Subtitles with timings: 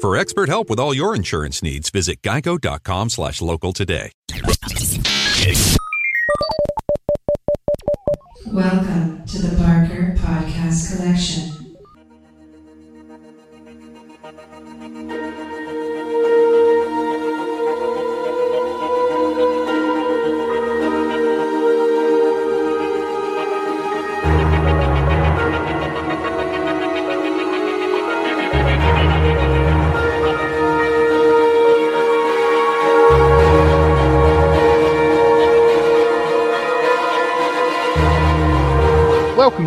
[0.00, 4.12] For expert help with all your insurance needs, visit geico.com slash local today.
[8.46, 11.57] Welcome to the Barker Podcast Collection.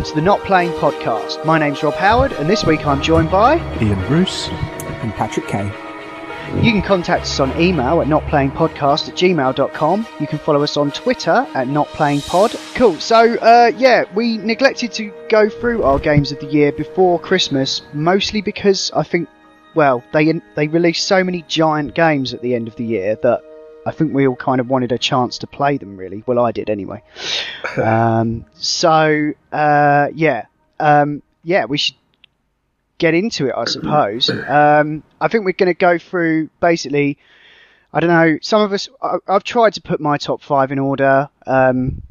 [0.02, 1.46] Welcome to the Not Playing Podcast.
[1.46, 3.58] My name's Rob Howard, and this week I'm joined by.
[3.80, 5.66] Iain Bruce and Patrick Kay.
[6.56, 10.06] You can contact us on email at notplayingpodcast at gmail.com.
[10.18, 12.74] You can follow us on Twitter at notplayingpod.
[12.74, 12.98] Cool.
[12.98, 17.82] So, uh, yeah, we neglected to go through our games of the year before Christmas,
[17.92, 19.28] mostly because I think,
[19.76, 23.40] well, they they released so many giant games at the end of the year that
[23.84, 26.22] I think we all kind of wanted a chance to play them, really.
[26.26, 27.02] Well, I did anyway.
[27.76, 30.46] um, so, uh, yeah,
[30.78, 31.96] um, yeah, we should
[32.98, 34.30] get into it, I suppose.
[34.48, 37.18] Um, I think we're going to go through basically.
[37.92, 38.38] I don't know.
[38.42, 38.88] Some of us.
[39.00, 41.28] I, I've tried to put my top five in order.
[41.46, 42.02] Um,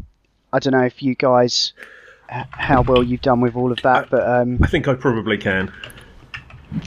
[0.53, 1.73] I don't know if you guys
[2.31, 5.37] h- how well you've done with all of that, but um, I think I probably
[5.37, 5.71] can.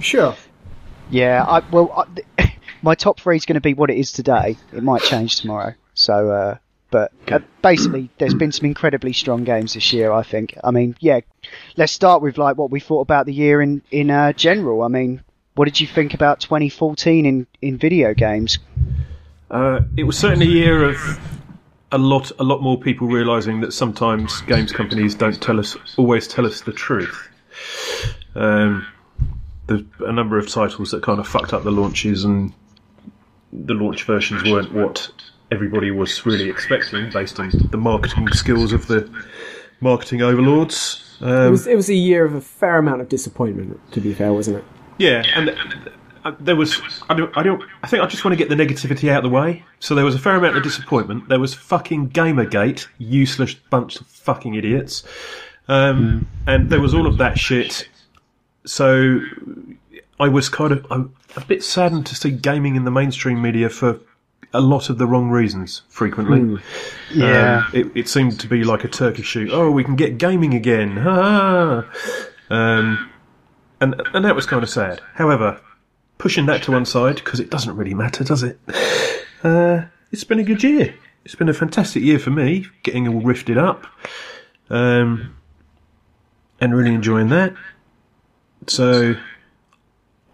[0.01, 0.35] Sure.
[1.11, 2.07] yeah, I well,
[2.39, 2.53] I,
[2.85, 4.57] my top three is going to be what it is today.
[4.73, 5.75] It might change tomorrow.
[5.95, 6.57] So, uh,
[6.91, 10.13] but uh, basically, there's been some incredibly strong games this year.
[10.13, 10.57] I think.
[10.63, 11.21] I mean, yeah.
[11.77, 14.83] Let's start with like what we thought about the year in in uh, general.
[14.83, 15.23] I mean,
[15.55, 18.59] what did you think about 2014 in in video games?
[19.50, 20.97] Uh, it was certainly a year of
[21.93, 26.27] a lot, a lot more people realizing that sometimes games companies don't tell us, always
[26.27, 27.28] tell us the truth.
[28.34, 28.87] Um,
[29.67, 32.53] there's a number of titles that kind of fucked up the launches, and
[33.54, 35.09] the launch versions weren't what
[35.50, 39.09] everybody was really expecting based on the marketing skills of the
[39.81, 41.00] marketing overlords.
[41.20, 43.78] It Um, was it was a year of a fair amount of disappointment.
[43.93, 44.64] To be fair, wasn't it?
[44.98, 45.50] Yeah, and
[46.25, 46.81] uh, there was.
[47.09, 47.37] I don't.
[47.37, 47.62] I don't.
[47.82, 49.62] I think I just want to get the negativity out of the way.
[49.78, 51.28] So there was a fair amount of disappointment.
[51.28, 55.04] There was fucking Gamergate, useless bunch of fucking idiots,
[55.69, 57.88] um, and there was all of that shit.
[58.66, 59.20] So
[60.20, 63.69] I was kind of I'm a bit saddened to see gaming in the mainstream media
[63.69, 63.98] for
[64.52, 65.82] a lot of the wrong reasons.
[65.88, 66.62] Frequently,
[67.12, 67.64] Yeah.
[67.66, 69.50] um, it, it seemed to be like a turkey shoot.
[69.52, 70.97] Oh, we can get gaming again.
[70.98, 71.84] Ha!
[72.50, 73.10] Um,
[73.80, 75.00] and and that was kind of sad.
[75.14, 75.60] However,
[76.19, 78.58] pushing that to one side because it doesn't really matter, does it?
[79.42, 79.82] Uh,
[80.12, 80.94] it's been a good year.
[81.25, 83.86] It's been a fantastic year for me, getting all rifted up,
[84.70, 85.36] um,
[86.60, 87.54] and really enjoying that.
[88.69, 89.16] So.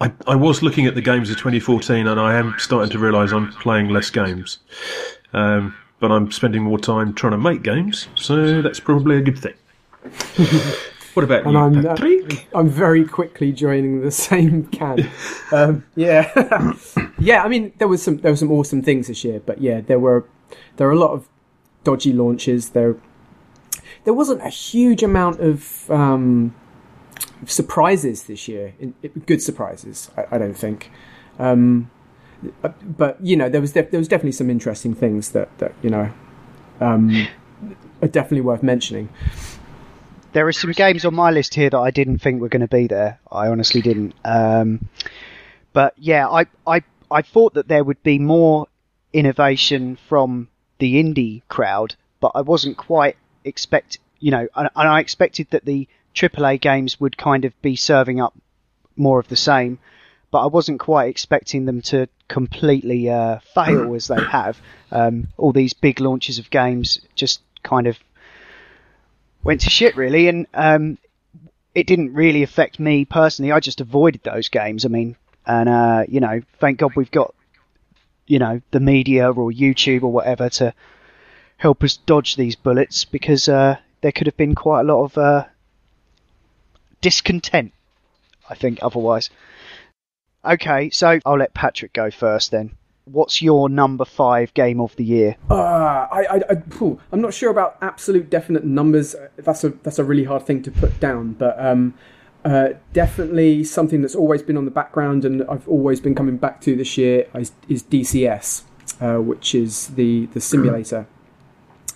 [0.01, 3.31] I, I was looking at the games of 2014 and I am starting to realise
[3.31, 4.57] I'm playing less games.
[5.31, 9.37] Um, but I'm spending more time trying to make games, so that's probably a good
[9.37, 9.53] thing.
[11.13, 12.47] what about And you, I'm uh, Patrick?
[12.55, 15.07] I'm very quickly joining the same can.
[15.51, 16.73] um, yeah,
[17.19, 17.43] yeah.
[17.43, 19.99] I mean, there was some there were some awesome things this year, but yeah, there
[19.99, 20.25] were
[20.77, 21.27] there were a lot of
[21.83, 22.69] dodgy launches.
[22.69, 22.95] There
[24.03, 26.55] there wasn't a huge amount of um,
[27.45, 28.73] surprises this year.
[29.25, 30.91] Good surprises, I, I don't think.
[31.39, 31.89] Um,
[32.83, 36.11] but you know, there was there was definitely some interesting things that that you know
[36.79, 37.27] um,
[38.01, 39.09] are definitely worth mentioning.
[40.33, 42.67] There are some games on my list here that I didn't think were going to
[42.67, 43.19] be there.
[43.29, 44.15] I honestly didn't.
[44.23, 44.87] Um,
[45.73, 48.67] but yeah, I, I I thought that there would be more
[49.13, 50.47] innovation from
[50.79, 53.99] the indie crowd, but I wasn't quite expect.
[54.19, 58.19] You know, and, and I expected that the AAA games would kind of be serving
[58.19, 58.33] up
[58.95, 59.79] more of the same,
[60.29, 64.59] but I wasn't quite expecting them to completely uh, fail as they have.
[64.91, 67.97] Um, all these big launches of games just kind of
[69.43, 70.97] went to shit really, and um,
[71.73, 73.51] it didn't really affect me personally.
[73.51, 74.85] I just avoided those games.
[74.85, 75.15] I mean,
[75.45, 77.33] and uh, you know, thank God we've got
[78.27, 80.73] you know the media or YouTube or whatever to
[81.57, 85.17] help us dodge these bullets because uh, there could have been quite a lot of
[85.17, 85.45] uh,
[87.01, 87.73] discontent.
[88.49, 89.29] I think otherwise.
[90.43, 92.75] Okay, so I'll let Patrick go first then.
[93.05, 95.35] what's your number five game of the year?
[95.49, 99.15] Uh, I, I, I, I'm not sure about absolute definite numbers.
[99.37, 101.93] That's a that's a really hard thing to put down, but um,
[102.45, 106.61] uh, definitely something that's always been on the background and I've always been coming back
[106.61, 108.63] to this year is, is DCS,
[108.99, 111.07] uh, which is the the simulator,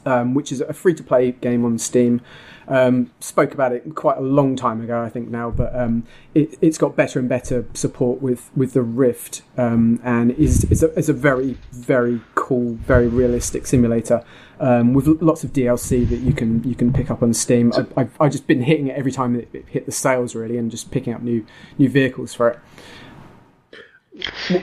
[0.06, 2.22] um, which is a free to play game on Steam.
[2.68, 6.04] Um, spoke about it quite a long time ago, I think now, but um,
[6.34, 10.82] it, has got better and better support with, with the Rift, um, and is is
[10.82, 14.24] a, is a very very cool, very realistic simulator
[14.60, 17.72] um, with lots of DLC that you can you can pick up on Steam.
[17.74, 20.58] I, I've, I've just been hitting it every time it, it hit the sales really,
[20.58, 21.46] and just picking up new
[21.78, 22.60] new vehicles for it.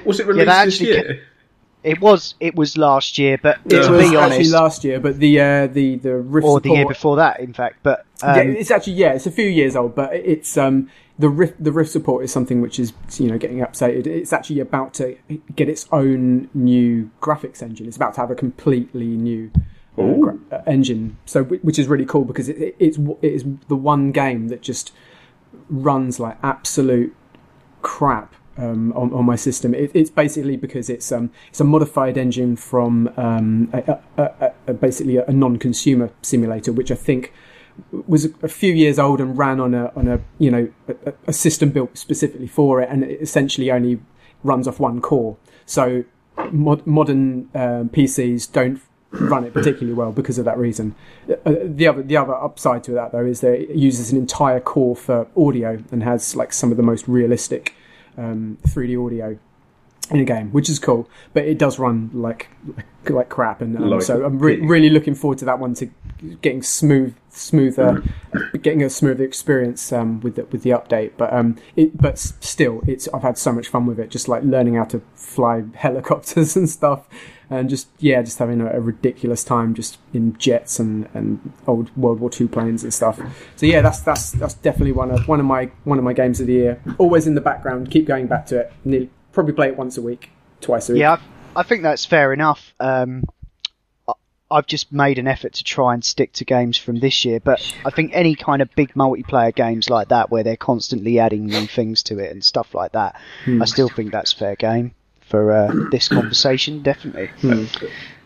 [0.05, 1.23] Was it released that this actually year?
[1.85, 5.01] It was it was last year, but It to was be actually honest, last year,
[5.01, 7.79] but the uh, the the Rift or the support, year before that, in fact.
[7.83, 10.89] But um, yeah, it's actually yeah, it's a few years old, but it's um
[11.19, 14.07] the Rift the Rift support is something which is you know getting updated.
[14.07, 15.17] It's actually about to
[15.57, 17.87] get its own new graphics engine.
[17.89, 19.51] It's about to have a completely new
[19.99, 23.45] uh, gra- uh, engine, so which is really cool because it, it, it's it is
[23.67, 24.93] the one game that just
[25.69, 27.15] runs like absolute
[27.83, 29.75] crap um, on, on my system.
[29.75, 34.75] It, it's basically because it's um, it's a modified engine from um, a, a, a,
[34.75, 37.33] basically a, non-consumer simulator, which I think
[38.07, 40.71] was a, few years old and ran on a on a you know
[41.27, 44.01] a, system built specifically for it, and it essentially only
[44.45, 45.37] runs off one core.
[45.67, 46.05] So
[46.51, 48.81] mod, modern um, PCs don't
[49.11, 50.95] run it particularly well because of that reason.
[51.29, 54.61] Uh, the other the other upside to that though is that it uses an entire
[54.61, 57.75] core for audio and has like some of the most realistic
[58.17, 59.39] um, 3D audio
[60.11, 61.09] in a game, which is cool.
[61.33, 65.15] But it does run like like, like crap, and um, so I'm re- really looking
[65.15, 65.89] forward to that one to
[66.41, 68.03] getting smooth smoother,
[68.61, 71.13] getting a smoother experience um, with the, with the update.
[71.17, 74.43] But um, it but still, it's I've had so much fun with it, just like
[74.43, 77.07] learning how to fly helicopters and stuff.
[77.51, 81.95] And just yeah, just having a, a ridiculous time just in jets and, and old
[81.97, 83.21] World War II planes and stuff.
[83.57, 86.41] So yeah, that's that's that's definitely one of one of my one of my games
[86.41, 86.83] of the year.
[86.99, 88.73] Always in the background, keep going back to it.
[88.85, 90.31] Nearly, probably play it once a week,
[90.61, 91.01] twice a week.
[91.01, 91.19] yeah,
[91.57, 92.75] I, I think that's fair enough.
[92.81, 93.33] Um, I-
[94.53, 97.61] I've just made an effort to try and stick to games from this year, but
[97.85, 101.67] I think any kind of big multiplayer games like that, where they're constantly adding new
[101.67, 105.73] things to it and stuff like that, I still think that's fair game for uh,
[105.91, 106.83] this conversation.
[106.83, 107.31] Definitely.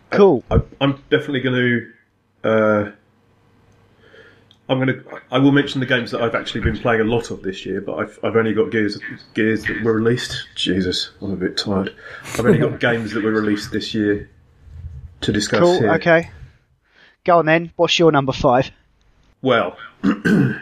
[0.09, 0.43] Cool.
[0.51, 2.49] I, I'm definitely going to.
[2.49, 2.91] Uh,
[4.69, 5.21] I'm going to.
[5.31, 7.79] I will mention the games that I've actually been playing a lot of this year,
[7.79, 8.99] but I've, I've only got gears
[9.33, 10.47] gears that were released.
[10.55, 11.95] Jesus, I'm a bit tired.
[12.33, 14.29] I've only got games that were released this year
[15.21, 15.79] to discuss Cool.
[15.79, 15.93] here.
[15.93, 16.29] Okay.
[17.25, 17.71] Go on then.
[17.75, 18.71] What's your number five?
[19.41, 20.61] Well, I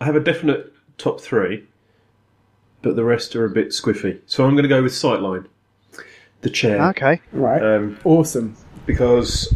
[0.00, 1.66] have a definite top three,
[2.82, 4.20] but the rest are a bit squiffy.
[4.26, 5.46] So I'm going to go with Sightline,
[6.40, 7.20] the chair, Okay.
[7.32, 7.62] Right.
[7.62, 8.56] um, awesome.
[8.86, 9.54] because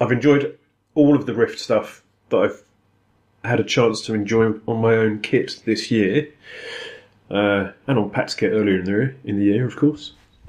[0.00, 0.58] I've enjoyed
[0.94, 2.62] all of the Rift stuff that I've
[3.44, 6.28] had a chance to enjoy on my own kit this year,
[7.30, 10.12] uh, and on Pat's kit earlier in the in the year, of course.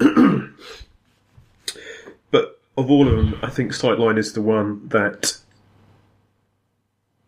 [2.76, 5.38] of all of them, I think Sightline is the one that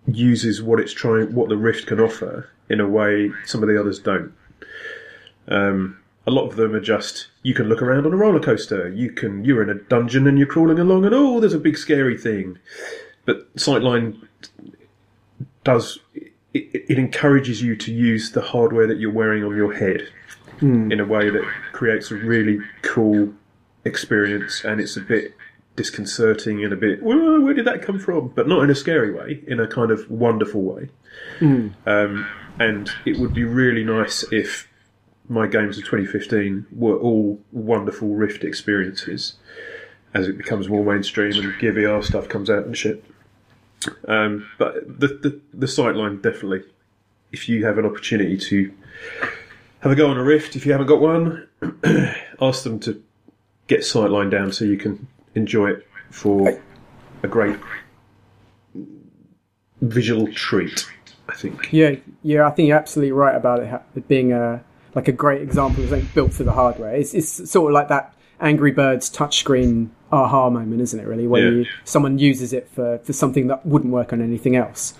[0.07, 3.79] uses what it's trying, what the Rift can offer, in a way some of the
[3.79, 4.33] others don't.
[5.49, 8.89] Um, a lot of them are just you can look around on a roller coaster.
[8.93, 11.79] You can you're in a dungeon and you're crawling along and oh there's a big
[11.79, 12.59] scary thing.
[13.25, 14.27] But Sightline
[15.63, 20.09] does it, it encourages you to use the hardware that you're wearing on your head
[20.91, 23.33] in a way that creates a really cool
[23.87, 25.35] experience and it's a bit
[25.77, 28.29] disconcerting and a bit "Whoa, where did that come from?
[28.29, 30.89] But not in a scary way in a kind of wonderful way.
[31.87, 32.27] Um,
[32.59, 34.69] and it would be really nice if
[35.29, 39.35] my games of 2015 were all wonderful Rift experiences
[40.15, 43.05] as it becomes more mainstream and Gear VR stuff comes out and shit.
[44.09, 46.63] Um, but the, the the sightline definitely,
[47.33, 48.73] if you have an opportunity to
[49.81, 51.47] have a go on a Rift, if you haven't got one,
[52.41, 53.03] ask them to
[53.67, 56.61] get sightline down so you can enjoy it for
[57.23, 57.59] a great
[59.81, 60.87] visual treat.
[61.29, 61.73] I think.
[61.73, 64.63] Yeah, yeah, I think you're absolutely right about it, it being a
[64.95, 66.95] like a great example of something built for the hardware.
[66.95, 71.05] It's, it's sort of like that Angry Birds touchscreen aha moment, isn't it?
[71.07, 71.51] Really, where Yeah.
[71.59, 74.95] you, someone uses it for, for something that wouldn't work on anything else.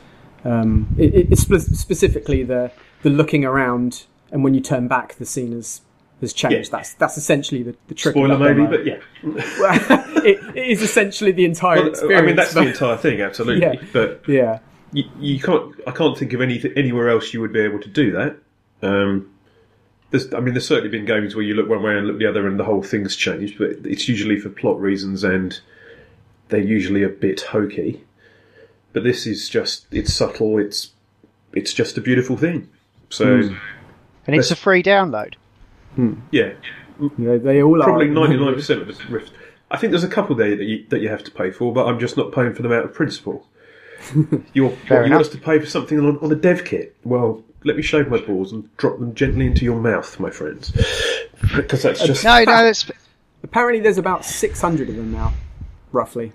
[0.45, 5.15] Um, it, it- it's spe- specifically the the looking around, and when you turn back,
[5.15, 5.81] the scene has
[6.21, 6.71] has changed.
[6.71, 6.79] Yeah.
[6.79, 8.15] That's that's essentially the, the trick.
[8.17, 8.71] of Spoiler that maybe, demo.
[8.71, 10.23] but yeah.
[10.25, 12.23] it, it is essentially the entire Well, experience.
[12.23, 13.63] I mean, that's the entire thing, absolutely.
[13.63, 13.87] Yeah.
[13.93, 14.59] But yeah,
[14.93, 15.75] you, you can't.
[15.87, 18.37] I can't think of any anywhere else you would be able to do that.
[18.83, 19.31] Um,
[20.11, 22.27] there's, I mean, there's certainly been games where you look one way and look the
[22.27, 23.59] other, and the whole thing's changed.
[23.59, 25.59] But it's usually for plot reasons, and
[26.49, 28.05] they're usually a bit hokey.
[28.93, 30.59] But this is just it's subtle.
[30.59, 30.93] It's
[31.53, 32.69] it's just a beautiful thing.
[33.11, 33.51] So
[34.27, 35.35] And it's a free download.
[36.31, 36.53] Yeah,
[37.19, 38.11] Yeah, they all probably are.
[38.11, 39.33] ninety nine percent of the Rift.
[39.71, 41.87] I think there's a couple there that you, that you have to pay for, but
[41.87, 43.47] I'm just not paying for them out of principle.
[44.53, 45.11] You're Fair what, you enough.
[45.11, 46.95] want us to pay for something on, on a dev kit?
[47.05, 50.71] Well, let me shave my balls and drop them gently into your mouth, my friends,
[51.57, 52.91] because that's just No, no, that's
[53.43, 55.33] Apparently, there's about 600 of them now,
[55.93, 56.33] roughly,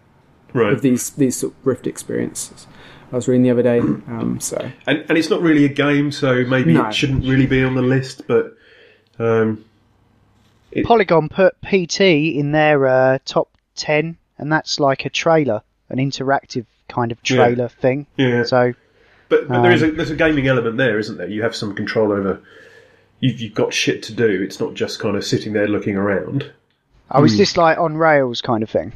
[0.54, 0.74] right.
[0.74, 2.68] of these these sort of Rift experiences.
[3.12, 3.80] I was reading the other day.
[3.80, 6.88] Um, so And, and it's not really a game, so maybe No.
[6.88, 8.26] it shouldn't really be on the list.
[8.28, 8.56] But
[9.22, 9.66] um,
[10.84, 16.66] Polygon put PT in their uh, top ten, and that's like a trailer, an interactive
[16.88, 17.36] kind of Yeah.
[17.38, 18.08] trailer thing.
[18.18, 18.74] yeah, So
[19.30, 21.28] but, but there is a um, there's a gaming element there, isn't there?
[21.30, 22.42] You have some control over.
[23.20, 24.42] You've, you've got shit to do.
[24.42, 26.52] It's not just kind of sitting there looking around.
[27.12, 27.26] Oh, Hmm.
[27.26, 28.94] is this like on rails kind of thing?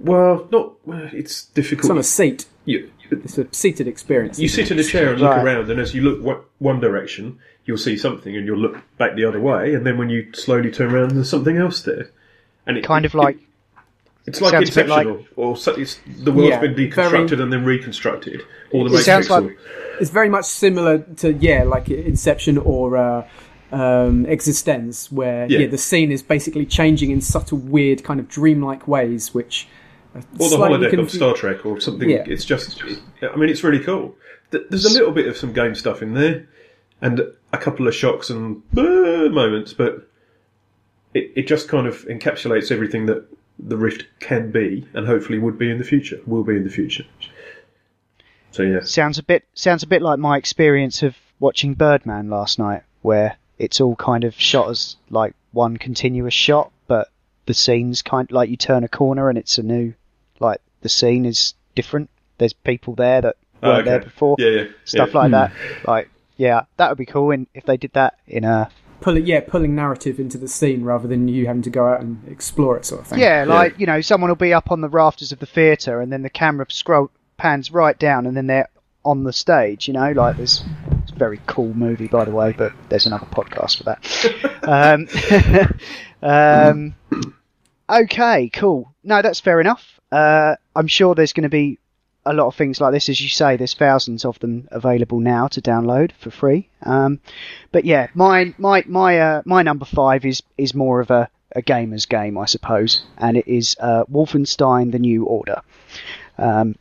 [0.00, 0.74] Well, not.
[1.12, 1.84] It's difficult.
[1.84, 2.46] it's on a seat.
[2.66, 2.90] you,
[3.24, 4.38] It's a seated experience.
[4.38, 4.72] you sit it?
[4.72, 5.44] in a chair and look Right.
[5.44, 9.24] around, and as you look one direction, you'll see something, and you'll look back the
[9.24, 12.08] other way, and then when you slowly turn around, there's something else there.
[12.66, 13.38] And it, Kind of it- like
[14.26, 17.42] It's like Sounds Inception, like- or, or so- it's, the world's Yeah, been deconstructed very-
[17.42, 18.40] and then reconstructed.
[18.70, 19.04] Or the It Matrix.
[19.04, 19.56] sounds like- or-
[20.00, 23.24] It's very much similar to yeah, like Inception or uh,
[23.70, 25.58] um, eXistenZ, where Yeah.
[25.60, 25.66] yeah.
[25.66, 29.70] the scene is basically changing in subtle, weird, kind of dreamlike ways, which are
[30.14, 32.08] or the holodeck of Star Trek, or something.
[32.08, 32.24] Yeah.
[32.26, 32.82] It's just,
[33.22, 34.14] I mean, it's really cool.
[34.50, 36.48] There's a little bit of some game stuff in there,
[37.00, 37.20] and
[37.52, 40.08] a couple of shocks and moments, but
[41.12, 43.26] it, it just kind of encapsulates everything that
[43.58, 46.70] the Rift can be, and hopefully would be in the future, will be in the
[46.70, 47.04] future.
[48.52, 52.58] So yeah, sounds a bit sounds a bit like my experience of watching Birdman last
[52.58, 57.10] night, where it's all kind of shot as like one continuous shot, but
[57.46, 59.94] the scene's kind of, like you turn a corner and it's a new
[60.40, 62.10] like the scene is different.
[62.38, 63.90] There's people there that Oh, weren't okay.
[63.90, 64.36] there before.
[64.38, 65.18] Yeah, yeah, Stuff yeah.
[65.18, 65.52] like that.
[65.86, 69.40] Like yeah, that would be cool in, if they did that in a pull yeah,
[69.40, 72.84] pulling narrative into the scene rather than you having to go out and explore it,
[72.84, 73.20] sort of thing.
[73.20, 76.12] Yeah, like you know, someone will be up on the rafters of the theatre, and
[76.12, 78.68] then the camera scroll pans right down, and then they're
[79.04, 79.88] on the stage.
[79.88, 80.62] You know, like this.
[81.02, 85.74] It's a very cool movie, by the way, but there's another podcast for that.
[86.22, 86.94] um, um,
[87.88, 88.94] okay, cool.
[89.02, 89.93] No, that's fair enough.
[90.14, 91.78] Uh, I'm sure there's going to be
[92.24, 93.56] a lot of things like this, as you say.
[93.56, 96.70] There's thousands of them available now to download for free.
[96.82, 97.20] Um,
[97.72, 101.62] but yeah, my my my uh, my number five is is more of a, a
[101.62, 105.62] gamer's game, I suppose, and it is uh, Wolfenstein: The New Order.
[106.38, 106.76] Um,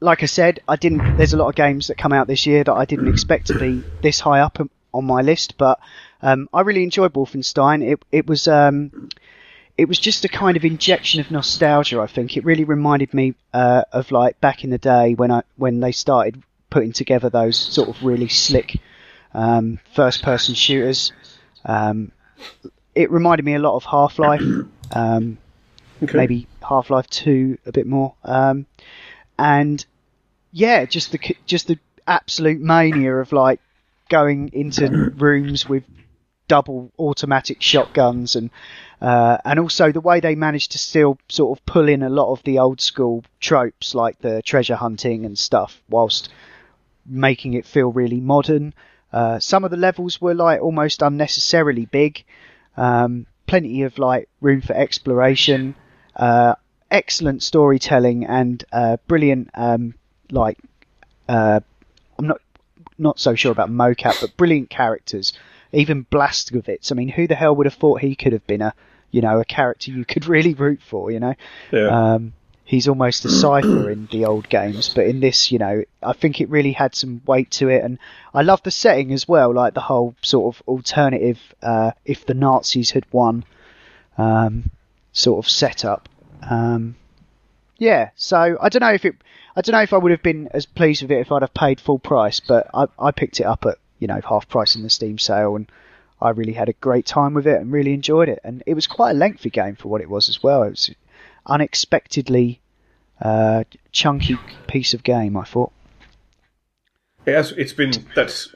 [0.00, 1.04] like I said, I didn't.
[1.16, 3.54] There's a lot of games that come out this year that I didn't expect to
[3.54, 4.70] be this high up on-
[5.04, 5.80] my list, but
[6.20, 7.82] um, I really enjoyed Wolfenstein.
[7.82, 9.08] It it was um,
[9.78, 12.00] it was just a kind of injection of nostalgia.
[12.00, 15.42] I think it really reminded me uh, of like back in the day when I
[15.56, 18.80] when they started putting together those sort of really slick
[19.34, 21.12] um, first person shooters.
[21.64, 22.12] Um,
[22.94, 24.44] it reminded me a lot of Half Life,
[24.92, 25.38] um,
[26.02, 26.18] Okay.
[26.18, 28.66] maybe Half Life Two a bit more, um,
[29.38, 29.84] and
[30.52, 33.60] yeah, just the just the absolute mania of like
[34.08, 35.84] going into rooms with
[36.48, 38.50] double automatic shotguns and
[39.02, 42.30] uh, and also the way they managed to still sort of pull in a lot
[42.30, 46.28] of the old school tropes like the treasure hunting and stuff whilst
[47.04, 48.72] making it feel really modern.
[49.12, 52.22] Uh, some of the levels were like almost unnecessarily big.
[52.76, 55.74] Um, plenty of like room for exploration.
[56.14, 56.54] Uh,
[56.88, 59.94] excellent storytelling and uh, brilliant um,
[60.30, 60.58] like
[61.28, 61.58] uh,
[62.20, 62.40] I'm not
[62.98, 65.32] not so sure about mocap, but brilliant characters.
[65.72, 66.92] Even Blazkowicz.
[66.92, 68.74] I mean, who the hell would have thought he could have been a
[69.12, 71.10] you know a character you could really root for?
[71.12, 71.34] You know,
[71.70, 72.14] Yeah.
[72.14, 72.32] um,
[72.64, 76.40] he's almost a cipher in the old games, but in this, you know, I think
[76.40, 77.98] it really had some weight to it, and
[78.34, 82.34] I love the setting as well, like the whole sort of alternative, uh, if the
[82.34, 83.44] Nazis had won,
[84.18, 84.70] um,
[85.12, 86.08] sort of setup.
[86.48, 86.96] Um,
[87.78, 89.16] yeah, so I don't know if it,
[89.56, 91.54] I don't know if I would have been as pleased with it if I'd have
[91.54, 94.82] paid full price, but I, I picked it up at you know half price in
[94.82, 95.70] the Steam sale, and
[96.22, 98.86] I really had a great time with it and really enjoyed it, and it was
[98.86, 100.62] quite a lengthy game for what it was as well.
[100.62, 100.90] It was
[101.46, 102.60] unexpectedly
[103.20, 105.72] uh, chunky piece of game, I thought.
[107.26, 108.54] It has, it's been that's.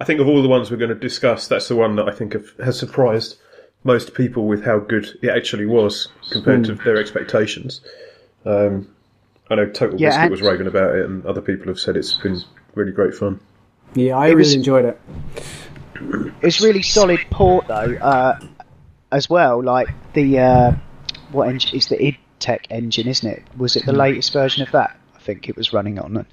[0.00, 2.12] I think of all the ones we're going to discuss, that's the one that I
[2.12, 3.36] think have, has surprised
[3.82, 7.80] most people with how good it actually was compared to their expectations.
[8.44, 8.88] Um,
[9.48, 12.12] I know Total Yeah, Biscuit was raving about it, and other people have said it's
[12.14, 12.42] been
[12.74, 13.40] really great fun.
[13.94, 15.00] Yeah, I It really was- enjoyed it.
[16.42, 18.38] It's really solid port though, uh,
[19.12, 19.62] as well.
[19.62, 20.72] Like the uh,
[21.32, 23.42] what engine is the id Tech engine, isn't it?
[23.56, 24.94] Was it the latest version of that?
[25.14, 26.18] I think it was running on.
[26.18, 26.26] it.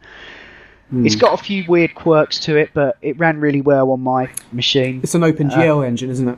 [1.05, 4.29] It's got a few weird quirks to it, but it ran really well on my
[4.51, 4.99] machine.
[5.01, 6.37] It's an OpenGL engine, isn't it?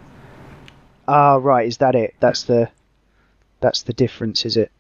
[1.08, 1.68] Ah, right.
[1.68, 2.16] Is that it?
[2.20, 2.70] That's the
[3.60, 4.72] that's the difference, is it?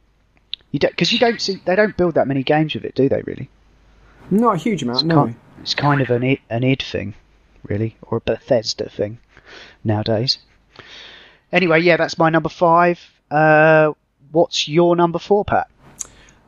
[0.71, 3.09] You don't because you don't see they don't build that many games with it, do
[3.09, 3.21] they?
[3.23, 3.49] Really?
[4.29, 5.27] Not a huge amount, no.
[5.27, 7.15] Ki- It's kind of an id, an id thing,
[7.69, 9.19] really, or a Bethesda thing
[9.83, 10.39] nowadays.
[11.51, 12.99] Anyway, yeah, that's my number five.
[13.31, 13.93] Uh,
[14.31, 15.69] what's your number four, Pat?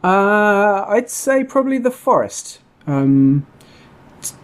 [0.04, 2.60] Uh, I'd say probably the Forest.
[2.86, 3.48] Um,
[4.22, 4.36] t-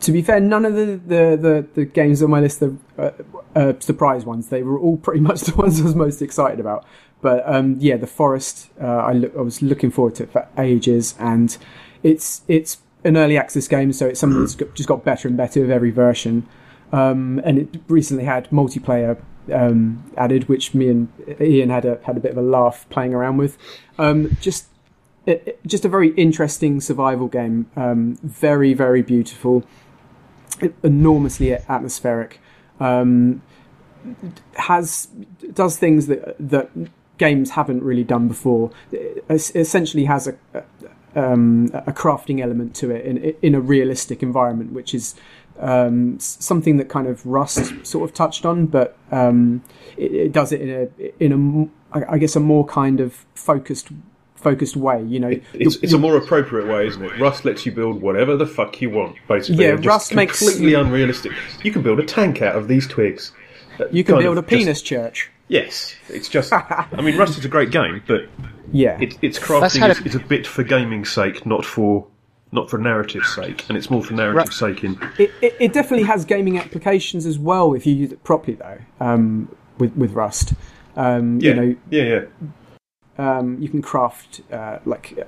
[0.00, 3.10] to be fair, none of the, the, the, the games on my list are uh,
[3.54, 4.48] uh, surprise ones.
[4.48, 6.84] They were all pretty much the ones I was most excited about.
[7.20, 10.48] But um, yeah, the Forest, uh, I, look, I was looking forward to it for
[10.56, 11.56] ages, and
[12.02, 15.36] it's it's an early access game, so it's something that's got, just got better and
[15.36, 16.46] better with every version.
[16.92, 19.20] Um, and it recently had multiplayer
[19.52, 21.08] um, added, which me and
[21.40, 23.56] Iain had a had a bit of a laugh playing around with.
[23.98, 24.66] Um, just
[25.26, 27.70] it, it- just a very interesting survival game.
[27.76, 29.64] Um, very very beautiful,
[30.82, 32.40] enormously atmospheric.
[32.80, 33.42] Um,
[34.54, 35.08] has
[35.52, 36.70] does things that that
[37.18, 38.70] games haven't really done before.
[38.92, 40.36] It es- essentially has a
[41.16, 45.14] um, a crafting element to it in in a realistic environment, which is
[45.58, 49.62] um, something that kind of Rust sort of touched on, but um,
[49.96, 53.88] it, it does it in a in a I guess a more kind of focused
[54.36, 55.02] focused way.
[55.04, 57.18] You know, It's, it's a more appropriate way, isn't it?
[57.20, 59.64] Rust lets you build whatever the fuck you want, basically.
[59.64, 61.32] Yeah, Rust makes- completely unrealistic.
[61.62, 63.32] You can build a tank out of these twigs.
[63.90, 65.30] you can build a of just- penis church.
[65.48, 66.52] Yes, it's just.
[66.52, 68.28] I mean, Rust is a great game, but
[68.72, 72.06] Yeah, it, its crafting had is, a- is a bit for gaming's sake, not for
[72.52, 74.98] not for narrative's sake, and it's more for narrative's sake in.
[75.18, 78.78] it, it, it definitely has gaming applications as well if you use it properly, though.
[79.00, 80.54] Um, with with Rust,
[80.96, 82.02] um, Yeah, you know, yeah,
[83.18, 83.38] yeah.
[83.38, 85.24] um, you can craft uh, like uh,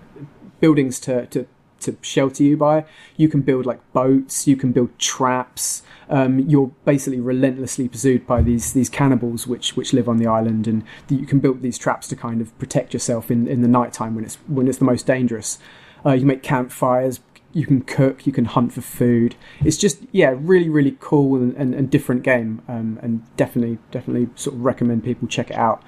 [0.61, 1.47] buildings to, to
[1.81, 2.85] to shelter you by.
[3.17, 4.47] You can build like boats.
[4.47, 5.83] You can build traps.
[6.08, 10.67] Um, you're basically relentlessly pursued by these these cannibals which which live on the island,
[10.67, 14.15] and you can build these traps to kind of protect yourself in, in the nighttime
[14.15, 15.58] when it's when it's the most dangerous.
[16.04, 17.21] Uh, you make campfires.
[17.54, 18.26] You can cook.
[18.26, 19.36] You can hunt for food.
[19.62, 24.30] It's just yeah, really really cool and, and, and different game, um, and definitely definitely
[24.36, 25.82] sort of recommend people check it out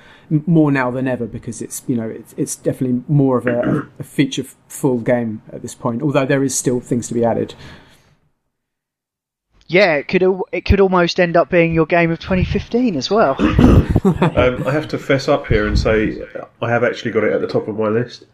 [0.47, 4.03] more now than ever because it's you know it's it's definitely more of a, a
[4.03, 6.03] feature full game at this point.
[6.03, 7.55] Although there is still things to be added.
[9.67, 13.11] Yeah, it could al- it could almost end up being your game of 2015 as
[13.11, 13.37] well.
[14.05, 16.21] Um, I have to fess up here and say
[16.61, 18.27] I have actually got it at the top of my list.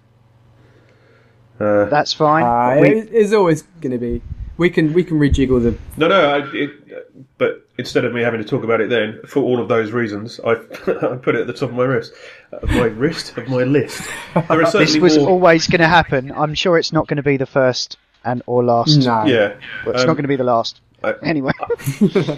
[1.61, 2.43] Uh, That's fine.
[2.43, 4.23] Uh, We- it's always going to be.
[4.57, 8.43] We can we can rejiggle the no, no, I, it, but instead of me having
[8.43, 11.47] to talk about it then, for all of those reasons, I, I put it at
[11.47, 12.13] the top of my wrist,
[12.53, 14.03] of my wrist of my list.
[14.35, 15.29] There are this was more.
[15.31, 16.31] always going to happen.
[16.33, 18.99] I'm sure it's not going to be the first and or last.
[18.99, 19.25] no.
[19.25, 19.55] yeah,
[19.87, 20.81] Well, it's um, not going to be the last.
[21.03, 21.53] I- Anyway,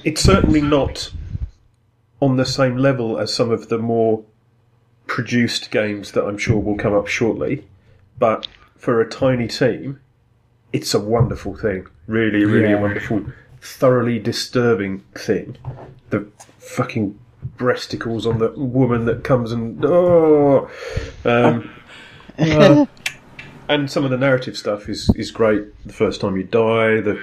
[0.04, 1.10] it's certainly not
[2.20, 4.24] on the same level as some of the more
[5.06, 7.64] produced games that I'm sure will come up shortly.
[8.18, 8.46] But
[8.76, 10.00] for a tiny team,
[10.72, 11.86] it's a wonderful thing.
[12.06, 12.78] Really, really Yeah.
[12.78, 13.24] a wonderful,
[13.60, 15.56] thoroughly disturbing thing.
[16.10, 16.26] The
[16.58, 17.18] fucking
[17.56, 20.70] breasticles on the woman that comes and oh,
[21.24, 21.68] um,
[23.68, 25.64] and some of the narrative stuff is is great.
[25.86, 27.20] The first time you die, the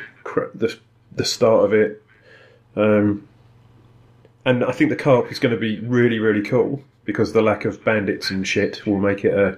[0.53, 0.77] the
[1.15, 2.01] the start of it,
[2.75, 3.27] um,
[4.45, 7.65] and I think the co-op is going to be really really cool because the lack
[7.65, 9.57] of bandits and shit will make it a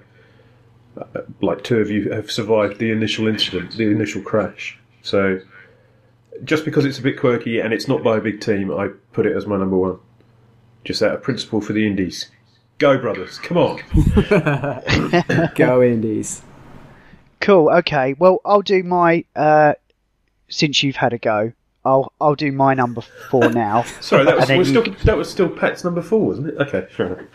[0.97, 4.77] a- like two of you have survived the initial incident, the initial crash.
[5.01, 5.39] So
[6.43, 9.25] just because it's a bit quirky and it's not by a big team, I put
[9.25, 9.99] it as my number one.
[10.83, 12.29] Just out of principle for the indies.
[12.79, 13.79] Go brothers, come on.
[15.55, 16.41] Go Indies.
[17.39, 17.69] cool.
[17.69, 18.13] Okay.
[18.17, 19.23] Well, I'll do my.
[19.35, 19.73] Uh,
[20.51, 23.83] since you've had a go, I'll I'll do my number four now.
[24.01, 26.55] Sorry, that was, was you- still that was still Pat's number four, wasn't it?
[26.59, 27.27] Okay, sure.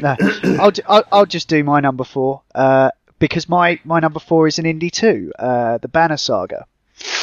[0.00, 0.16] No,
[0.60, 2.42] I'll, do, I'll I'll just do my number four.
[2.54, 5.32] Uh, because my my number four is an indie too.
[5.38, 6.66] Uh, the Banner Saga.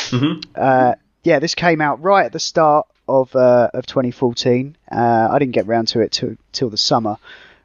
[0.10, 0.44] Mhm.
[0.56, 4.76] Uh, yeah, this came out right at the start of uh, of 2014.
[4.92, 7.18] Uh, I didn't get round to it till till the summer,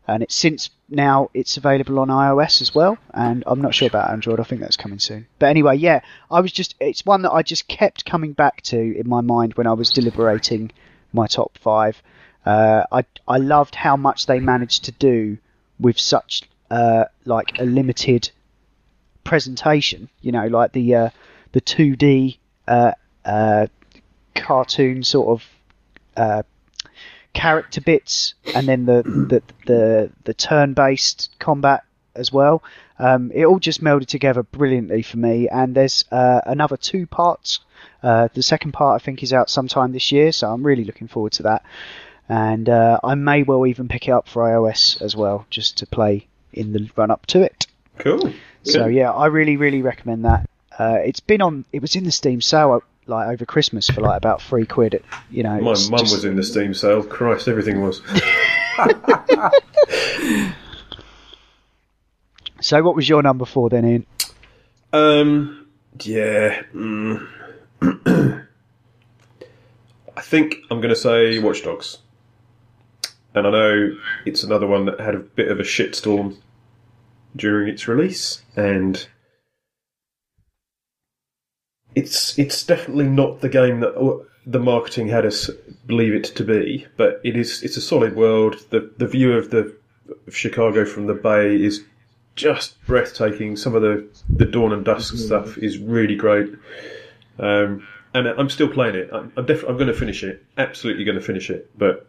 [0.08, 2.98] and it's since now it's available on iOS as well.
[3.12, 4.40] And I'm not sure about Android.
[4.40, 5.26] I think that's coming soon.
[5.38, 8.78] But anyway, yeah, I was just it's one that I just kept coming back to
[8.78, 10.70] in my mind when I was deliberating
[11.12, 12.00] my top five.
[12.44, 15.38] Uh, I I loved how much they managed to do
[15.80, 18.30] with such uh, like a limited
[19.24, 20.08] presentation.
[20.20, 21.10] You know, like the uh,
[21.52, 22.92] the 2D uh,
[23.24, 23.66] uh,
[24.34, 26.46] cartoon sort of
[27.36, 32.62] character bits, and then the the the, the turn based combat as well.
[32.98, 35.48] Um, it all just melded together brilliantly for me.
[35.48, 37.60] And there's uh, another two parts.
[38.02, 41.08] Uh, the second part I think is out sometime this year, so I'm really looking
[41.08, 41.62] forward to that.
[42.28, 45.86] And uh, I may well even pick it up for iOS as well, just to
[45.86, 47.66] play in the run up to it.
[47.98, 48.32] Cool.
[48.62, 50.48] So yeah, I really really recommend that.
[50.76, 51.64] Uh, it's been on.
[51.72, 54.94] It was in the Steam sale like over Christmas for like about three quid.
[54.94, 57.02] It, you know, My mum just- was in the Steam sale.
[57.02, 58.00] Christ, everything was.
[62.60, 64.06] So what was your number four then, Iain?
[64.92, 65.66] Um,
[66.02, 66.62] yeah.
[66.74, 67.28] Mm.
[70.16, 71.98] I think I'm going to say Watch Dogs.
[73.34, 76.38] And I know it's another one that had a bit of a shitstorm
[77.36, 79.06] during its release, and
[81.96, 85.50] it's it's definitely not the game that uh, the marketing had us
[85.86, 86.86] believe it to be.
[86.96, 88.64] But it is it's a solid world.
[88.70, 89.74] The the view of the
[90.28, 91.82] of Chicago from the bay is
[92.36, 93.56] just breathtaking.
[93.56, 96.54] Some of the the dawn and dusk stuff is really great.
[97.38, 99.10] Um, and I'm still playing it.
[99.12, 100.42] I'm, I'm, def- I'm going to finish it.
[100.56, 101.70] Absolutely going to finish it.
[101.76, 102.06] But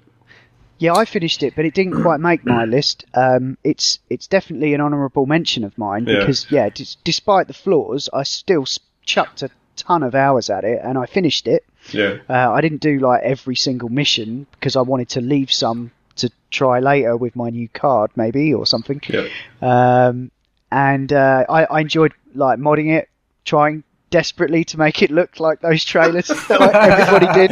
[0.77, 3.05] Yeah, I finished it, but it didn't quite make my list.
[3.13, 8.09] Um, it's it's definitely an honourable mention of mine because yeah, d- despite the flaws,
[8.13, 8.65] I still
[9.05, 11.63] chucked a ton of hours at it and I finished it.
[11.91, 15.91] yeah, Uh, I didn't do like every single mission because I wanted to leave some
[16.17, 18.99] to try later with my new card, maybe or something.
[19.07, 19.27] yeah,
[19.61, 20.31] Um,
[20.71, 23.07] and uh, I, I enjoyed like modding it,
[23.45, 27.51] trying desperately to make it look like those trailers that like, everybody did.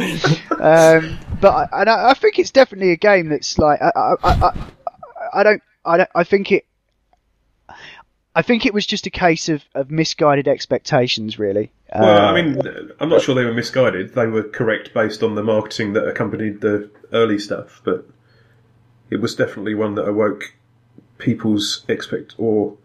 [0.60, 4.16] Um, but I, and I, I think it's definitely a game that's like I, I,
[4.24, 4.70] I,
[5.34, 6.64] I- don't I don't I think it.
[8.34, 11.70] I think it was just a case of, of misguided expectations, really.
[11.94, 12.60] Well, Uh, I mean,
[13.00, 14.14] I'm not sure they were misguided.
[14.14, 18.06] They were correct based on the marketing that accompanied the early stuff, but
[19.10, 20.54] it was definitely one that awoke
[21.18, 22.76] people's expect or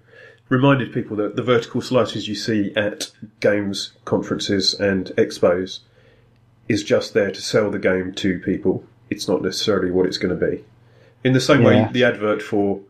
[0.50, 5.80] reminded people that the vertical slices you see at games conferences and expos
[6.70, 8.84] is just there to sell the game to people.
[9.10, 10.64] It's not necessarily what it's going to be.
[11.24, 12.82] In the same way, the advert for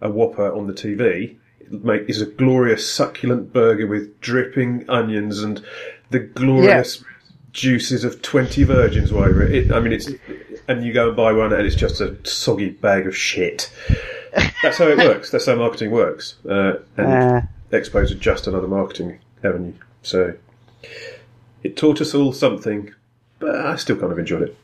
[0.00, 1.36] a Whopper on the TV
[1.70, 5.64] make, is a glorious succulent burger with dripping onions and
[6.10, 7.02] the glorious
[7.52, 9.52] juices of 20 virgins it.
[9.52, 9.72] it.
[9.72, 10.08] I mean, it's,
[10.68, 13.72] and you go and buy one and it's just a soggy bag of shit.
[14.62, 15.30] That's how it works.
[15.30, 16.36] That's how marketing works.
[16.48, 17.40] Uh, and Uh.
[17.72, 19.72] expos are just another marketing avenue.
[20.02, 20.34] So
[21.62, 22.94] it taught us all something,
[23.38, 24.56] but I still kind of enjoyed it.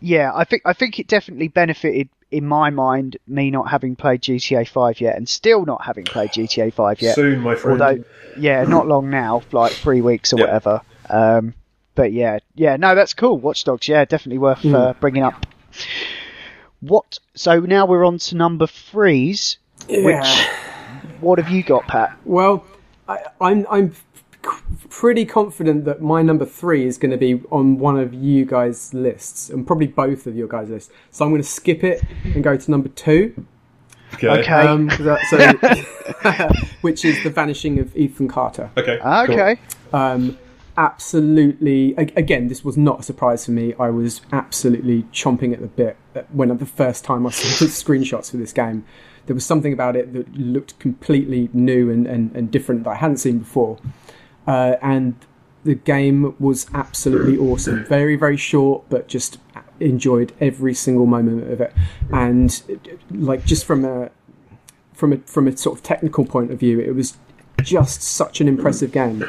[0.00, 4.20] Yeah, I think I think it definitely benefited in my mind me not having played
[4.22, 7.14] GTA 5 yet and still not having played GTA 5 yet.
[7.14, 7.80] Soon, my friend.
[7.80, 8.04] Although,
[8.36, 10.44] yeah, not long now, like three weeks or Yeah.
[10.44, 10.82] whatever.
[11.10, 11.54] Um,
[11.94, 13.38] but yeah, yeah, no, that's cool.
[13.38, 15.46] Watch Dogs, yeah, definitely worth uh, bringing up.
[16.80, 17.18] What?
[17.34, 19.58] So now we're on to number threes.
[19.88, 20.48] Which,
[21.20, 22.16] what have you got, Pat?
[22.24, 22.64] Well,
[23.08, 24.00] I, I'm I'm c-
[24.90, 28.92] pretty confident that my number three is going to be on one of you guys'
[28.94, 30.92] lists, and probably both of your guys' lists.
[31.10, 33.44] So I'm going to skip it and go to number two,
[34.14, 34.28] okay.
[34.40, 34.52] Okay.
[34.52, 35.22] um, 'cause that-
[36.22, 38.70] so, which is the vanishing of Ethan Carter.
[38.76, 38.98] Okay.
[39.02, 39.34] Ah, cool.
[39.34, 39.60] Okay.
[39.92, 40.38] Um,
[40.76, 41.94] absolutely.
[41.96, 43.74] Again, this was not a surprise for me.
[43.78, 45.96] I was absolutely chomping at the bit
[46.32, 48.84] when the first time I saw the screenshots for this game.
[49.26, 52.94] There was something about it that looked completely new and, and, and different that I
[52.94, 53.78] hadn't seen before.
[54.48, 55.14] Uh, and
[55.64, 57.84] the game was absolutely awesome.
[57.88, 59.38] Very, very short, but just
[59.80, 61.72] enjoyed every single moment of it.
[62.12, 62.62] And
[63.10, 64.10] like just from a
[64.94, 67.16] from a from a sort of technical point of view, it was
[67.62, 69.24] just such an impressive game.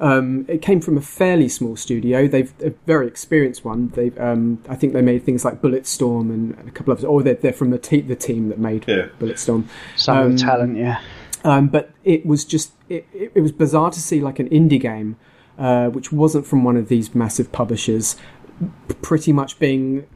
[0.00, 2.26] Um, it came from a fairly small studio.
[2.26, 3.88] They've a very experienced one.
[3.90, 7.34] They, um, I think, they made things like Bulletstorm and a couple of, or they're,
[7.34, 9.08] they're from the, te- the team that made Yeah.
[9.20, 9.64] Bulletstorm.
[9.96, 11.02] Some of Um, the talent, yeah.
[11.44, 14.80] Um, but it was just it, it, it was bizarre to see like an indie
[14.80, 15.16] game,
[15.58, 18.16] uh, which wasn't from one of these massive publishers,
[19.02, 20.06] pretty much being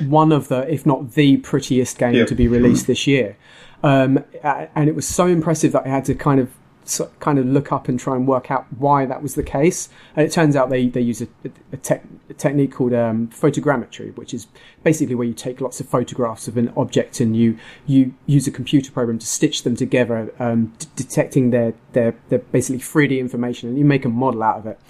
[0.00, 2.24] one of the, if not the prettiest game Yeah.
[2.26, 3.36] to be released this year.
[3.82, 6.50] Um, and it was so impressive that I had to kind of
[6.84, 9.88] so, kind of look up and try and work out why that was the case.
[10.16, 11.28] And it turns out they, they use a,
[11.72, 14.46] a, tech, a technique called um, photogrammetry, which is
[14.82, 18.50] basically where you take lots of photographs of an object and you you use a
[18.50, 23.68] computer program to stitch them together, um, d- detecting their, their their basically 3D information,
[23.68, 24.80] and you make a model out of it.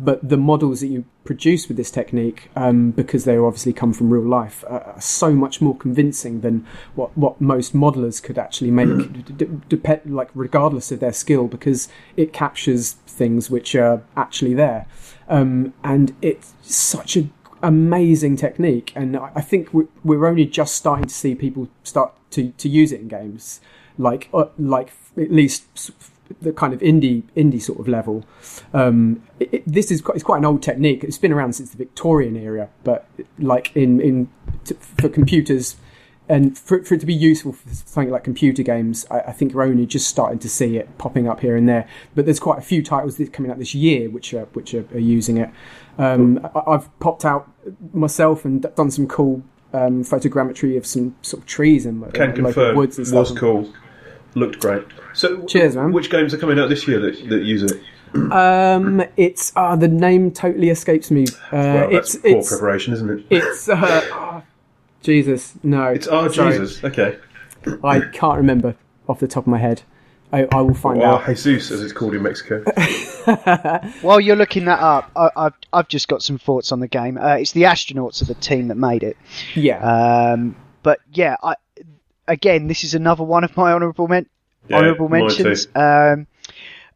[0.00, 4.10] But the models that you produce with this technique, um, because they obviously come from
[4.10, 8.70] real life, are are so much more convincing than what, what most modelers could actually
[8.70, 8.88] make,
[9.36, 14.86] d- d- like regardless of their skill, because it captures things which are actually there.
[15.28, 17.30] Um, and it's such an
[17.62, 22.50] amazing technique, and I think we- we're only just starting to see people start to,
[22.52, 23.60] to use it in games,
[23.98, 25.64] like uh, like at least
[26.40, 28.24] the kind of indie indie sort of level.
[28.72, 31.02] Um, it, it- this is quite, it's quite an old technique.
[31.04, 33.06] It's been around since the Victorian era, but
[33.38, 34.28] like in in
[34.96, 35.76] for computers.
[36.28, 39.54] And for, for it to be useful for something like computer games, I, I think
[39.54, 41.88] we're only just starting to see it popping up here and there.
[42.14, 44.84] But there's quite a few titles that coming out this year which are which are,
[44.92, 45.50] are using it.
[45.96, 47.50] Um, I, I've popped out
[47.94, 52.28] myself and done some cool um, photogrammetry of some sort of trees and uh, Can
[52.30, 52.76] local confirm.
[52.76, 53.38] woods and was stuff.
[53.40, 53.72] cool.
[54.34, 54.84] Looked great.
[55.14, 55.92] So, Cheers, man.
[55.92, 57.82] Which games are coming out this year that, that use it?
[58.32, 61.24] Um, it's ah, the name totally escapes me.
[61.50, 61.56] Uh,
[61.88, 63.26] Well, it's poor it's preparation, isn't it?
[63.30, 64.42] it's uh,
[65.02, 65.84] Jesus no.
[65.86, 66.58] It's oh sorry.
[66.58, 66.82] Jesus.
[66.84, 67.18] Okay.
[67.84, 68.74] I can't remember
[69.08, 69.82] off the top of my head.
[70.30, 71.26] I, I will find Well, out.
[71.26, 72.62] Jesus, as it's called in Mexico.
[74.02, 77.16] While you're looking that up, I, I've I've just got some thoughts on the game.
[77.18, 79.16] Uh, it's the astronauts of the team that made it.
[79.54, 79.78] Yeah,
[80.32, 81.54] Um, but yeah, I,
[82.26, 84.26] again, this is another one of my honourable men-
[84.68, 85.66] Yeah, honourable mentions.
[85.74, 86.26] Um,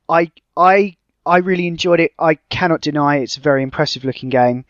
[0.08, 2.12] I I I really enjoyed it.
[2.18, 4.66] I cannot deny it's a very impressive looking game,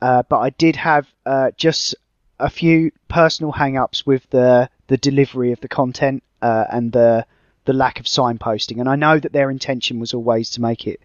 [0.00, 1.96] uh, but I did have uh, just
[2.38, 7.26] a few personal hang-ups with the the delivery of the content uh, and the
[7.64, 8.80] the lack of signposting.
[8.80, 11.00] And I know that their intention was always to make it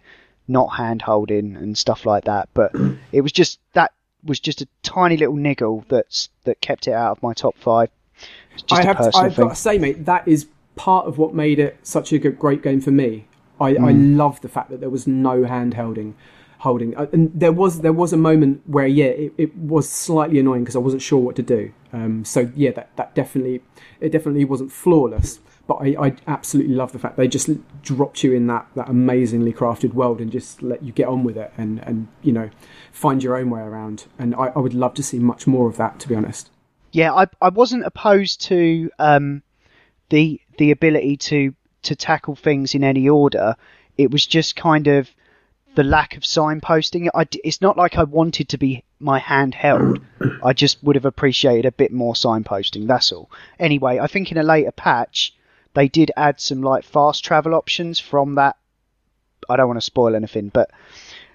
[0.47, 2.73] not hand holding and stuff like that, but
[3.11, 3.91] it was just that
[4.23, 7.89] was just a tiny little niggle that's that kept it out of my top five.
[8.71, 8.97] I have.
[8.97, 9.45] To, I've thing.
[9.45, 12.61] got to say, mate, that is part of what made it such a good, great
[12.61, 13.27] game for me.
[13.59, 14.17] I, I Hmm.
[14.17, 15.73] love the fact that there was no hand
[16.59, 16.95] holding.
[16.95, 20.63] Uh, and there was there was a moment where yeah it, it was slightly annoying
[20.63, 21.71] because I wasn't sure what to do.
[21.91, 23.61] Um, so yeah that that definitely
[23.99, 27.49] it definitely wasn't flawless, but I, I absolutely love the fact they just
[27.81, 31.37] dropped you in that, that amazingly crafted world and just let you get on with
[31.37, 32.49] it and, and you know
[32.91, 34.05] find your own way around.
[34.19, 36.49] And I, I would love to see much more of that to be honest.
[36.91, 39.43] Yeah, I I wasn't opposed to um,
[40.09, 43.55] the the ability to to tackle things in any order.
[43.97, 45.09] It was just kind of
[45.79, 47.07] the lack of signposting.
[47.13, 50.01] I d it's not like I wanted to be my hand held.
[50.43, 52.85] I just would have appreciated a bit more signposting.
[52.85, 53.31] That's all.
[53.57, 55.33] Anyway, I think in a later patch
[55.75, 58.57] they did add some like fast travel options from that.
[59.47, 60.69] I don't want to spoil anything, but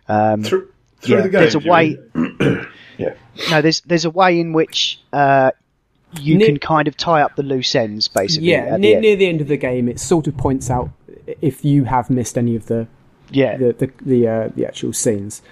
[0.09, 0.69] um, Through,
[1.01, 1.41] through yeah, the game.
[1.41, 1.97] there's a way.
[2.99, 3.15] yeah.
[3.51, 5.53] No, there's there's a way in which uh,
[6.21, 8.51] you Near- can kind of tie up the loose ends, basically.
[8.51, 9.03] Yeah, at the near, end.
[9.05, 10.91] near the end of the game, it sort of points out
[11.41, 12.87] if you have missed any of the
[13.35, 15.43] yeah, the the the, uh, the actual scenes.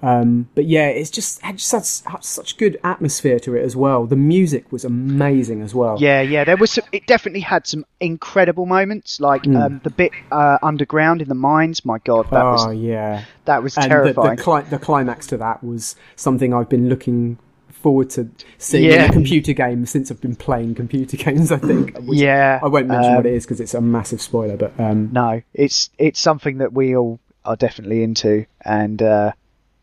[0.00, 3.74] Um, but yeah, it's just it just has such, such good atmosphere to it as
[3.74, 4.06] well.
[4.06, 5.96] The music was amazing as well.
[5.98, 6.44] yeah, yeah.
[6.44, 9.56] There was some, it definitely had some incredible moments, like Hmm.
[9.56, 11.84] um, the bit uh, underground in the mines.
[11.84, 14.36] My God, that oh was yeah, that was and terrifying.
[14.36, 17.36] the, cli- the climax to that was something I've been looking
[17.72, 21.50] forward to seeing in a computer game since I've been playing computer games.
[21.50, 21.96] I think.
[22.04, 24.56] Yeah, I won't mention um, what it is because it's a massive spoiler.
[24.56, 29.32] But um, no, it's it's something that we all are definitely into, and uh,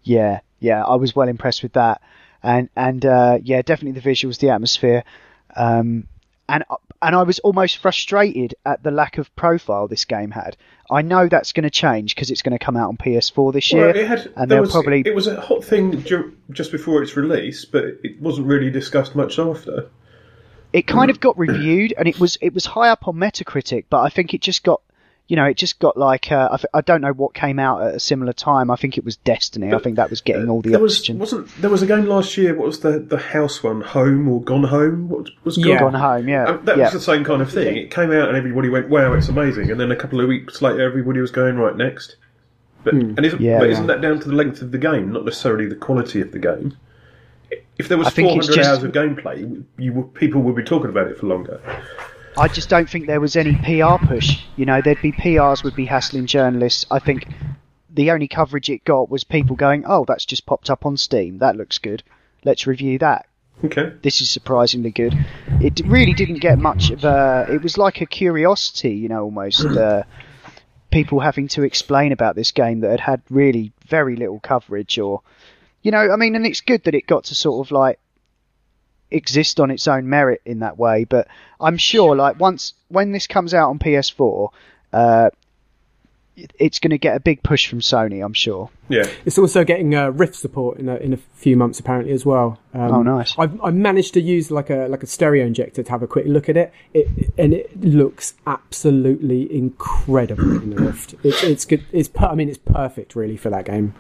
[0.04, 2.00] yeah, yeah, I was well impressed with that,
[2.44, 5.04] and and uh, yeah, definitely the visuals, the atmosphere,
[5.56, 6.08] um,
[6.48, 6.64] and
[7.02, 10.56] and I was almost frustrated at the lack of profile this game had.
[10.92, 13.74] I know that's going to change because it's going to come out on PS4 this
[13.74, 16.06] year, Well, it had, and they'll was, probably it was a hot thing
[16.52, 19.90] just before its release, but it wasn't really discussed much after.
[20.72, 24.02] it kind of got reviewed and it was it was high up on Metacritic, but
[24.02, 24.82] I think it just got
[25.28, 27.82] you know it just got like uh, I, th- I don't know what came out
[27.82, 28.70] at a similar time.
[28.70, 29.74] I think it was Destiny.
[29.74, 31.18] I think that was getting all the There was oxygen.
[31.20, 32.54] wasn't there was a game last year.
[32.56, 33.82] What was the the house one?
[33.82, 35.10] Home or Gone Home?
[35.10, 35.80] What was Gone Yeah.
[35.80, 36.84] Gone home, yeah, Um, that yeah.
[36.86, 37.76] was the same kind of thing.
[37.76, 40.62] It came out and everybody went, "Wow, it's amazing!" And then a couple of weeks
[40.62, 42.18] later, everybody was going, "Right, next."
[42.84, 45.26] But and isn't, Yeah, but isn't that down to the length of the game, not
[45.26, 46.78] necessarily the quality of the game?
[47.80, 50.42] If there was I think four it's hundred just- hours of gameplay, you would- people
[50.44, 51.60] would be talking about it for longer.
[52.38, 54.40] I just don't think there was any PR push.
[54.56, 56.86] You know, there'd be PRs would be hassling journalists.
[56.92, 57.28] I think
[57.90, 61.38] the only coverage it got was people going, "Oh, that's just popped up on Steam.
[61.38, 62.04] That looks good.
[62.44, 63.28] Let's review that."
[63.64, 63.94] Okay.
[64.02, 65.16] This is surprisingly good.
[65.62, 67.48] It really didn't get much of a.
[67.50, 69.66] It was like a curiosity, you know, almost.
[69.66, 70.04] Uh,
[70.92, 75.22] people having to explain about this game that had had really very little coverage, or,
[75.82, 78.00] you know, I mean, and it's good that it got to sort of like
[79.12, 81.04] exist on its own merit in that way.
[81.04, 81.28] But
[81.60, 84.50] I'm sure, like once when this comes out on PS4,
[84.94, 85.30] uh,
[86.60, 88.24] it's going to get a big push from Sony.
[88.24, 88.70] I'm sure.
[88.90, 89.10] Yeah.
[89.26, 92.60] It's also getting uh, Rift support in a, in a few months apparently as well.
[92.74, 93.34] Um, Oh, nice.
[93.38, 96.26] I've, I've managed to use like a like a stereo injector to have a quick
[96.28, 101.16] look at it, it and it looks absolutely incredible in the Rift.
[101.24, 101.86] It's it's good.
[101.94, 103.94] It's per, I mean it's perfect really for that game.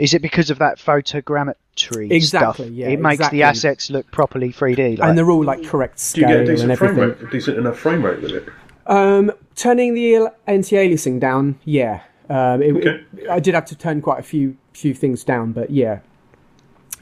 [0.00, 2.70] Is it because of that photogrammetry Exactly, stuff?
[2.72, 3.38] yeah, it makes exactly.
[3.38, 4.98] the assets look properly 3D.
[4.98, 7.18] Like, and they're all like correct Do you scale get a and decent frame everything.
[7.20, 8.48] rate, a decent enough frame rate with it?
[8.86, 12.00] Um, turning the al- anti-aliasing down, yeah.
[12.28, 13.04] Um, it, Okay.
[13.18, 15.98] it- I did have to turn quite a few few things down, but yeah.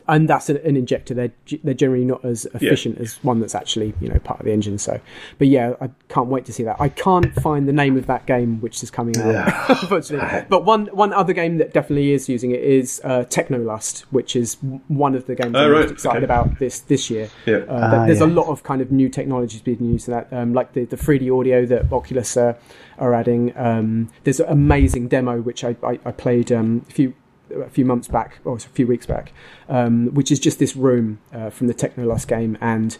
[0.08, 1.12] And that's an, an injector.
[1.14, 4.52] They're they're generally not as efficient as one that's actually you know part of the
[4.52, 4.78] engine.
[4.78, 5.00] So,
[5.38, 6.80] but yeah, I can't wait to see that.
[6.80, 10.44] I can't find the name of that game which is coming out, unfortunately.
[10.48, 14.56] But one one other game that definitely is using it is uh, Technolust, which is
[14.88, 16.24] one of the games Oh, I'm right, most excited okay.
[16.24, 17.28] about this this year.
[17.46, 17.56] Yeah.
[17.68, 20.32] Uh, Ah, th- there's a lot of kind of new technologies being used in that,
[20.32, 22.54] um, like the, the 3D audio that Oculus uh,
[22.98, 23.52] are adding.
[23.56, 27.14] Um, there's an amazing demo which I, I, I played um, a few
[27.54, 29.32] a few months back or a few weeks back,
[29.68, 32.96] um, which is just this room uh, from the Technolust game, and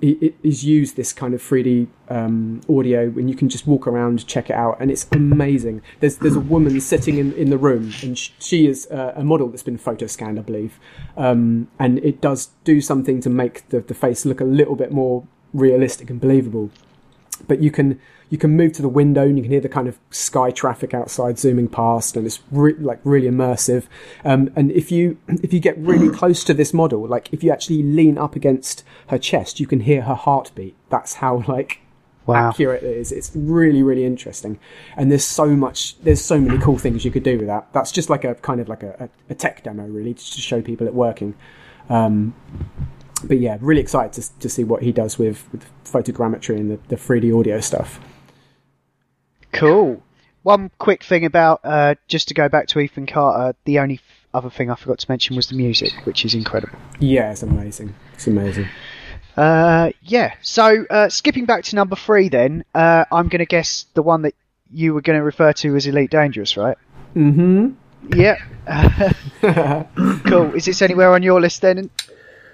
[0.00, 3.86] it, it is used this kind of 3D um, audio, and you can just walk
[3.86, 5.82] around, check it out, and it's amazing.
[6.00, 9.24] There's there's a woman sitting in, in the room, and sh- she is uh, a
[9.24, 10.78] model that's been photo scanned, I believe,
[11.16, 14.92] um, and it does do something to make the, the face look a little bit
[14.92, 16.70] more realistic and believable
[17.46, 19.88] but you can you can move to the window and you can hear the kind
[19.88, 23.86] of sky traffic outside zooming past and it's re- like really immersive.
[24.24, 27.50] Um, and if you if you get really close to this model like if you
[27.50, 30.76] actually lean up against her chest you can hear her heartbeat.
[30.90, 31.80] That's how like
[32.26, 32.48] Wow.
[32.48, 33.12] accurate it is.
[33.12, 34.58] It's really really interesting.
[34.96, 37.72] And there's so much there's so many cool things you could do with that.
[37.72, 40.60] That's just like a kind of like a, a, tech demo really just to show
[40.60, 41.36] people it working.
[41.88, 42.34] Um,
[43.22, 46.78] but yeah, really excited to, to see what he does with, with photogrammetry and the,
[46.88, 48.00] the 3D audio stuff.
[49.52, 50.02] Cool.
[50.42, 53.56] One quick thing about uh, just to go back to Ethan Carter.
[53.64, 54.00] The only
[54.32, 56.78] other thing I forgot to mention was the music, which is incredible.
[57.00, 57.94] Yeah, it's amazing.
[58.14, 58.68] It's amazing.
[59.36, 60.34] Uh, yeah.
[60.42, 64.22] So uh, skipping back to number three, then uh, I'm going to guess the one
[64.22, 64.34] that
[64.70, 66.76] you were going to refer to as Elite Dangerous, right?
[67.14, 67.72] Mm-hmm.
[68.14, 68.38] Yeah.
[70.26, 70.54] cool.
[70.54, 71.90] Is this anywhere on your list then?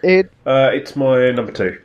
[0.05, 0.29] Iain?
[0.47, 1.81] Uh, it's my number two.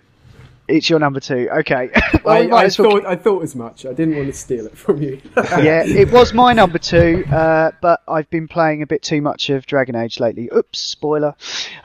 [0.67, 1.49] It's your number two.
[1.59, 1.89] Okay.
[2.23, 3.85] well, I, we I thought I thought as much.
[3.85, 5.21] I didn't want to steal it from you.
[5.35, 9.49] yeah, it was my number two, uh, but I've been playing a bit too much
[9.49, 10.49] of Dragon Age lately.
[10.55, 11.35] Oops, spoiler.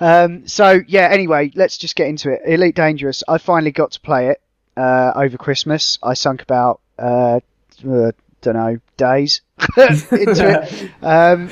[0.01, 2.43] Um, so yeah, anyway, let's just get into it.
[2.45, 3.23] Elite Dangerous.
[3.29, 4.43] I finally got to play it
[4.77, 5.99] uh, over Christmas.
[6.03, 7.41] I sunk about uh,
[7.89, 9.41] uh, don't know days
[9.77, 10.91] into it.
[11.03, 11.51] Um,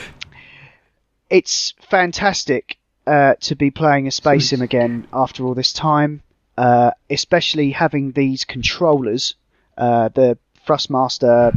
[1.28, 6.22] it's fantastic uh, to be playing a space sim again after all this time,
[6.60, 9.34] uh, especially having these controllers,
[9.78, 11.56] uh, the Thrustmaster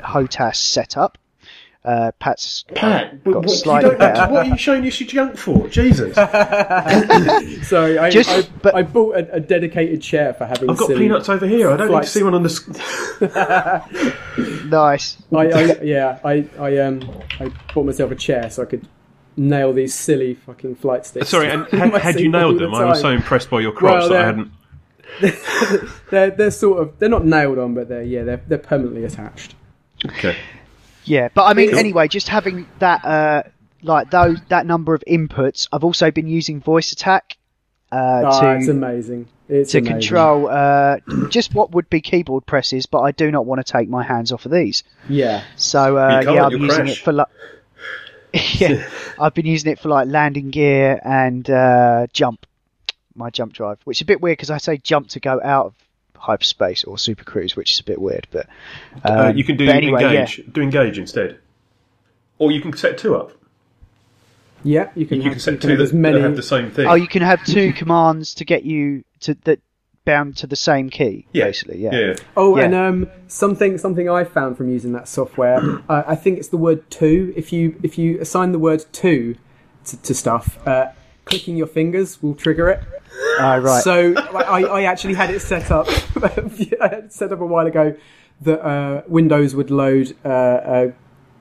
[0.00, 1.18] HOTAS setup.
[1.84, 4.32] Uh, Pat's Pat, got what, you slightly don't- better.
[4.32, 5.68] what are you showing us your junk for?
[5.68, 6.14] Jesus.
[7.68, 10.68] Sorry, I, Just- I, but- I bought a, a dedicated chair for having.
[10.70, 11.70] I've got silly peanuts over here.
[11.70, 12.50] I don't need to see one on the.
[12.50, 12.66] s-
[14.66, 15.16] nice.
[15.32, 17.08] I, I yeah, I I um
[17.40, 18.86] I bought myself a chair so I could
[19.38, 21.28] nail these silly fucking flight sticks.
[21.30, 22.74] Sorry, and to had, had you seat all nailed the them?
[22.74, 24.50] I was so impressed by your crops Well, that I hadn't.
[26.10, 29.54] they're they're sort of they're not nailed on, but they're yeah they're they're permanently attached.
[30.06, 30.36] Okay.
[31.04, 31.78] Yeah, but I mean, Cool.
[31.78, 33.42] anyway, just having that, uh,
[33.82, 35.66] like those, that number of inputs.
[35.72, 37.20] I've also been using VoiceAttack
[37.90, 39.26] uh, Ah, it's amazing.
[39.48, 39.94] It's to amazing.
[40.00, 40.98] control uh,
[41.30, 44.32] just what would be keyboard presses, but I do not want to take my hands
[44.32, 44.82] off of these.
[45.08, 46.90] Yeah, So uh, yeah, I'm using crash.
[46.90, 47.28] it for like.
[48.58, 48.88] yeah,
[49.20, 52.46] I've been using it for like landing gear and uh, jump,
[53.14, 55.66] my jump drive, which is a bit weird because I say jump to go out
[55.66, 55.74] of
[56.16, 58.26] hyperspace or super cruise, which is a bit weird.
[58.30, 58.46] But
[59.04, 60.08] um, Uh, you can do but anyway, yeah.
[60.10, 60.42] engage.
[60.52, 61.38] Do engage instead,
[62.38, 63.32] or you can set two up.
[64.64, 64.90] yeah.
[64.94, 66.16] You can You have, can set you can two have that, as many.
[66.16, 66.86] that have the same thing.
[66.86, 69.60] Oh, you can have two commands to get you to that
[70.08, 71.44] bound to the same key, yeah.
[71.44, 71.78] basically.
[71.78, 71.94] Yeah.
[71.94, 72.14] yeah.
[72.34, 72.64] Oh, Yeah.
[72.64, 75.60] and um, something something I found from using that software.
[75.88, 79.36] uh, I think it's the word "to." If you if you assign the word "to"
[79.84, 80.86] to, to stuff, uh,
[81.26, 82.80] clicking your fingers will trigger it.
[83.38, 83.82] Ah, right.
[83.82, 85.86] So I, I actually had it set up.
[86.22, 87.94] I had it set up a while ago
[88.40, 90.92] that uh, Windows would load uh, a,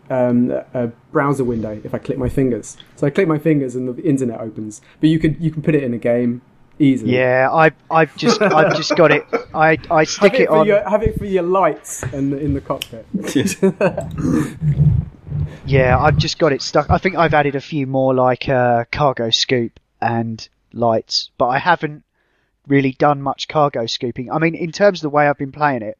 [0.09, 2.75] um, a browser window if I click my fingers.
[2.95, 4.81] So I click my fingers and the internet opens.
[4.99, 6.41] But you can you can put it in a game
[6.79, 7.15] easily.
[7.15, 9.25] yeah, I I've just I've just got it.
[9.53, 10.67] I I stick it, it on.
[10.67, 13.05] your, have it for your lights and in the cockpit.
[15.67, 16.89] Yeah, I've just got it stuck.
[16.89, 21.59] I think I've added a few more like uh, cargo scoop and lights, but I
[21.59, 22.03] haven't
[22.67, 24.31] really done much cargo scooping.
[24.31, 25.97] I mean, in terms of the way I've been playing it,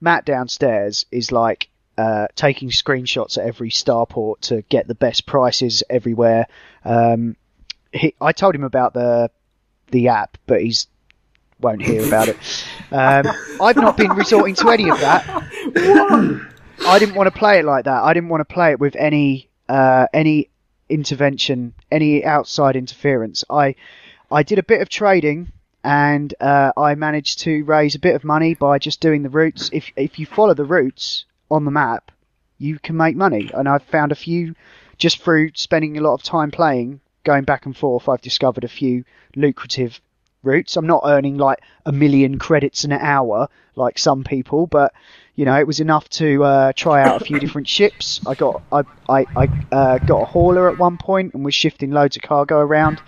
[0.00, 1.68] Matt downstairs is like
[1.98, 6.46] uh, taking screenshots at every starport to get the best prices everywhere.
[6.82, 7.36] Um,
[7.92, 9.30] he, I told him about the
[9.92, 10.88] the app, but he's
[11.60, 12.36] won't hear about it.
[12.90, 13.26] Um,
[13.60, 15.24] I've not been resorting to any of that.
[16.84, 18.02] I didn't want to play it like that.
[18.02, 20.50] I didn't want to play it with any uh, any
[20.88, 23.44] intervention, any outside interference.
[23.48, 23.76] I
[24.30, 25.52] I did a bit of trading
[25.84, 29.70] and uh, I managed to raise a bit of money by just doing the routes.
[29.72, 32.10] If if you follow the routes on the map,
[32.58, 33.50] you can make money.
[33.54, 34.54] And I've found a few
[34.98, 38.08] just through spending a lot of time playing, going back and forth.
[38.08, 39.04] I've discovered a few
[39.36, 40.00] lucrative
[40.42, 40.76] routes.
[40.76, 44.92] I'm not earning like a million credits an hour like some people, but
[45.34, 48.20] you know it was enough to uh, try out a few different ships.
[48.26, 51.90] I got I I, I uh, got a hauler at one point and was shifting
[51.90, 53.02] loads of cargo around,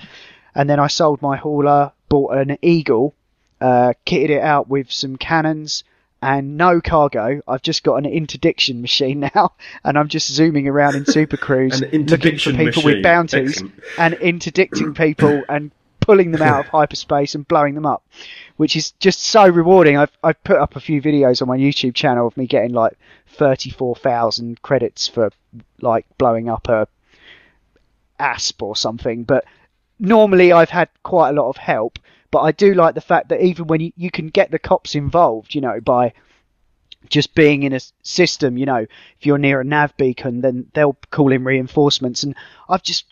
[0.54, 3.14] and then I sold my hauler, bought an eagle,
[3.60, 5.84] uh, kitted it out with some cannons.
[6.24, 7.42] And no cargo.
[7.46, 9.52] I've just got an interdiction machine now,
[9.84, 12.84] and I'm just zooming around in Super Cruise, looking for people machine.
[12.84, 13.74] with bounties Excellent.
[13.98, 15.70] and interdicting people and
[16.00, 18.06] pulling them out of hyperspace and blowing them up,
[18.56, 19.98] which is just so rewarding.
[19.98, 22.94] I've I've put up a few videos on my YouTube channel of me getting like
[23.26, 25.30] thirty four thousand credits for
[25.80, 26.88] like blowing up a
[28.18, 29.44] asp or something, but
[29.98, 31.98] normally I've had quite a lot of help.
[32.34, 34.96] But I do like the fact that even when you, you can get the cops
[34.96, 36.14] involved, you know, by
[37.08, 38.78] just being in a system, you know,
[39.18, 42.24] if you're near a nav beacon, then they'll call in reinforcements.
[42.24, 42.34] And
[42.68, 43.04] I've just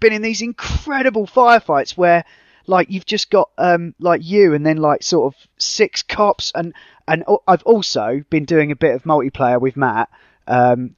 [0.00, 2.26] been in these incredible firefights where,
[2.66, 6.74] like, you've just got um, like you, and then like sort of six cops, and
[7.06, 10.10] and I've also been doing a bit of multiplayer with Matt.
[10.46, 10.94] Um,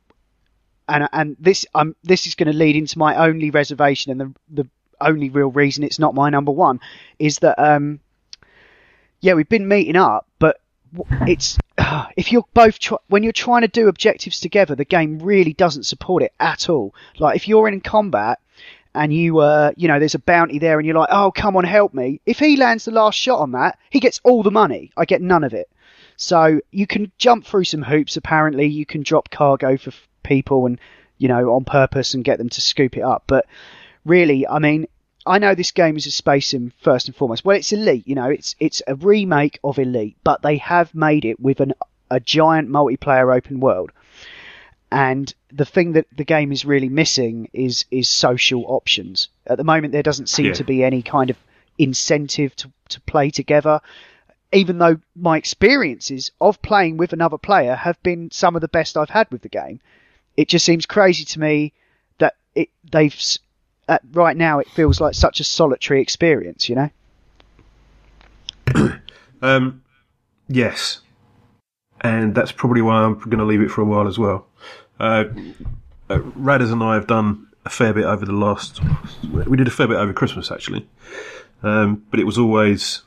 [0.89, 4.35] and and this um this is going to lead into my only reservation and the
[4.65, 4.69] the
[5.01, 6.81] only real reason it's not my number one
[7.19, 8.01] is that um
[9.21, 10.61] yeah we've been meeting up but
[11.27, 11.59] it's
[12.17, 15.85] if you're both try- when you're trying to do objectives together the game really doesn't
[15.85, 16.95] support it at all.
[17.19, 18.39] Like if you're in combat
[18.95, 21.65] and you uh you know there's a bounty there and you're like oh come on
[21.65, 24.91] help me if he lands the last shot on that he gets all the money.
[24.97, 25.69] I get none of it.
[26.17, 28.67] So you can jump through some hoops apparently.
[28.67, 29.93] You can drop cargo for
[30.23, 30.79] people and
[31.19, 33.47] you know on purpose and get them to scoop it up but
[34.05, 34.87] really i mean
[35.27, 38.15] i know this game is a space sim first and foremost well it's elite you
[38.15, 41.73] know it's it's a remake of elite but they have made it with an
[42.11, 43.93] a giant multiplayer open world
[44.91, 49.29] and the thing that the game is really missing is is social options.
[49.47, 50.53] At the moment, there doesn't seem Yeah.
[50.55, 51.37] to be any kind of
[51.79, 53.81] incentive to to play together.
[54.53, 58.97] Even though my experiences of playing with another player have been some of the best
[58.97, 59.79] I've had with the game,
[60.37, 61.73] it just seems crazy to me
[62.19, 63.15] that it they've
[63.91, 66.69] at, right now it feels like such a solitary experience.
[66.69, 66.91] You know.
[69.43, 69.83] Um,
[70.49, 71.01] yes,
[72.03, 74.47] and that's probably why I'm going to leave it for a while as well.
[74.99, 75.25] Uh,
[76.11, 78.81] uh, Radders and I have done a fair bit over the last.
[79.33, 80.87] We did a fair bit over Christmas actually,
[81.63, 83.01] um, but it was always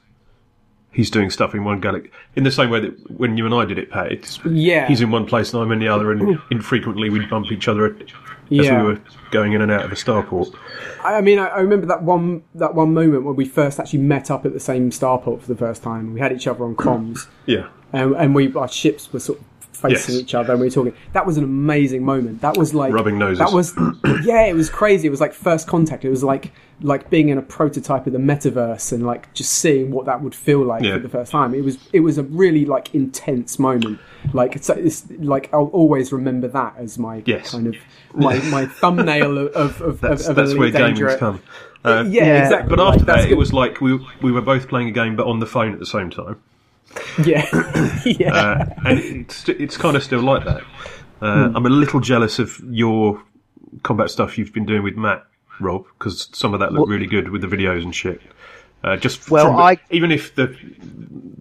[0.92, 3.66] he's doing stuff in one galaxy in the same way that when you and I
[3.66, 4.12] did it, Pat.
[4.12, 4.88] It's, Yeah.
[4.88, 7.96] he's in one place and I'm in the other, and infrequently we'd bump each other
[8.52, 8.82] as Yeah.
[8.82, 9.00] we were
[9.32, 10.54] going in and out of a starport.
[11.04, 14.00] I I mean, I, I remember that one that one moment when we first actually
[14.00, 16.14] met up at the same starport for the first time.
[16.14, 19.46] We had each other on comms, Yeah, and, and we our ships were sort of
[19.90, 20.24] facing Yes.
[20.24, 20.94] each other, and we were talking.
[21.14, 22.42] That was an amazing moment.
[22.42, 23.40] That was like Rubbing noses.
[23.40, 23.74] That was
[24.26, 25.08] yeah, it was crazy.
[25.08, 26.04] It was like first contact.
[26.06, 29.92] It was like like being in a prototype of the metaverse and like just seeing
[29.92, 30.94] what that would feel like Yeah.
[30.96, 31.54] for the first time.
[31.54, 34.00] It was it was a really like intense moment.
[34.34, 37.52] Like it's, it's like I'll always remember that as my Yes.
[37.52, 37.76] kind of
[38.16, 41.06] my, my thumbnail of of, of, that's, of that's where Danger.
[41.06, 41.42] gaming's come.
[41.86, 42.44] Uh, Yeah, Yeah.
[42.44, 42.70] exactly.
[42.76, 45.28] But after that's that, it was like we we were both playing a game, but
[45.28, 46.38] on the phone at the same time.
[47.26, 47.46] yeah,
[48.06, 48.34] yeah.
[48.34, 50.62] Uh, and it's it's kind of still like that.
[51.22, 53.22] Uh, I'm a little jealous of your
[53.84, 55.24] combat stuff you've been doing with Matt,
[55.60, 58.22] Rob, because some of that looked Well- really good with the videos and shit.
[58.84, 60.48] Uh, just Well, from- I- even if the,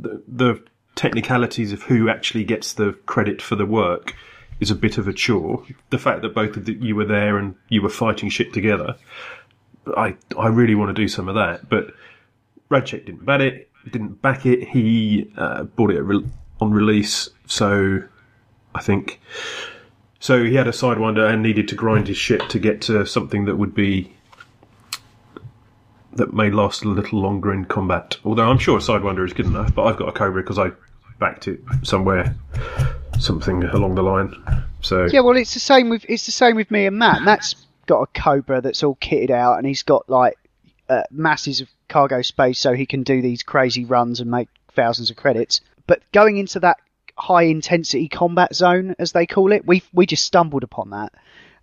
[0.00, 0.62] the the
[0.94, 4.14] technicalities of who actually gets the credit for the work
[4.60, 7.36] is a bit of a chore, the fact that both of the, you were there
[7.38, 8.94] and you were fighting shit together,
[9.96, 11.92] I I really want to do some of that, but.
[12.70, 14.68] Radcheck didn't bat it, didn't back it.
[14.68, 16.02] He uh, bought it
[16.60, 18.02] on release, so
[18.74, 19.20] I think
[20.20, 20.44] so.
[20.44, 23.56] He had a sidewinder and needed to grind his ship to get to something that
[23.56, 24.12] would be
[26.14, 28.16] that may last a little longer in combat.
[28.24, 30.70] Although I'm sure a sidewinder is good enough, but I've got a Cobra because I
[31.18, 32.34] backed it somewhere,
[33.18, 34.34] something along the line.
[34.82, 37.22] So Yeah, well, it's the same with it's the same with me and Matt.
[37.22, 37.54] Matt's
[37.86, 40.36] got a Cobra that's all kitted out, and he's got like
[40.92, 45.10] uh, masses of cargo space, so he can do these crazy runs and make thousands
[45.10, 45.60] of credits.
[45.86, 46.78] But going into that
[47.16, 51.12] high intensity combat zone, as they call it, we we just stumbled upon that.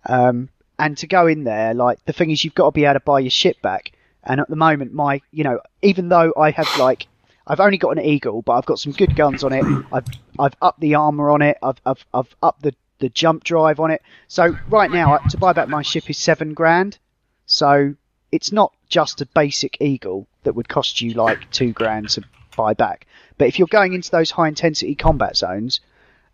[0.06, 2.94] Um, and to go in there, like the thing is, you've got to be able
[2.94, 3.92] to buy your ship back.
[4.24, 7.06] And at the moment, my you know, even though I have like
[7.46, 9.64] I've only got an eagle, but I've got some good guns on it.
[9.92, 10.06] I've
[10.38, 11.56] I've upped the armor on it.
[11.62, 14.02] I've I've I've upped the the jump drive on it.
[14.28, 16.98] So right now, to buy back my ship is seven grand.
[17.46, 17.94] So
[18.30, 22.22] it's not just a basic Eagle that would cost you like two grand to
[22.56, 23.06] buy back.
[23.38, 25.80] But if you're going into those high intensity combat zones,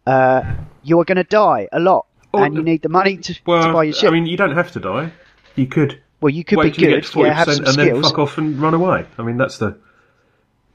[0.07, 3.63] uh, you're going to die a lot, Oh, and you need the money to, Well,
[3.63, 4.11] to buy your ship.
[4.11, 5.13] I mean, you don't have to die.
[5.55, 7.75] You could well, you could be you good, get to forty yeah, have some and
[7.77, 9.07] then fuck off and run away.
[9.19, 9.79] I mean, that's the.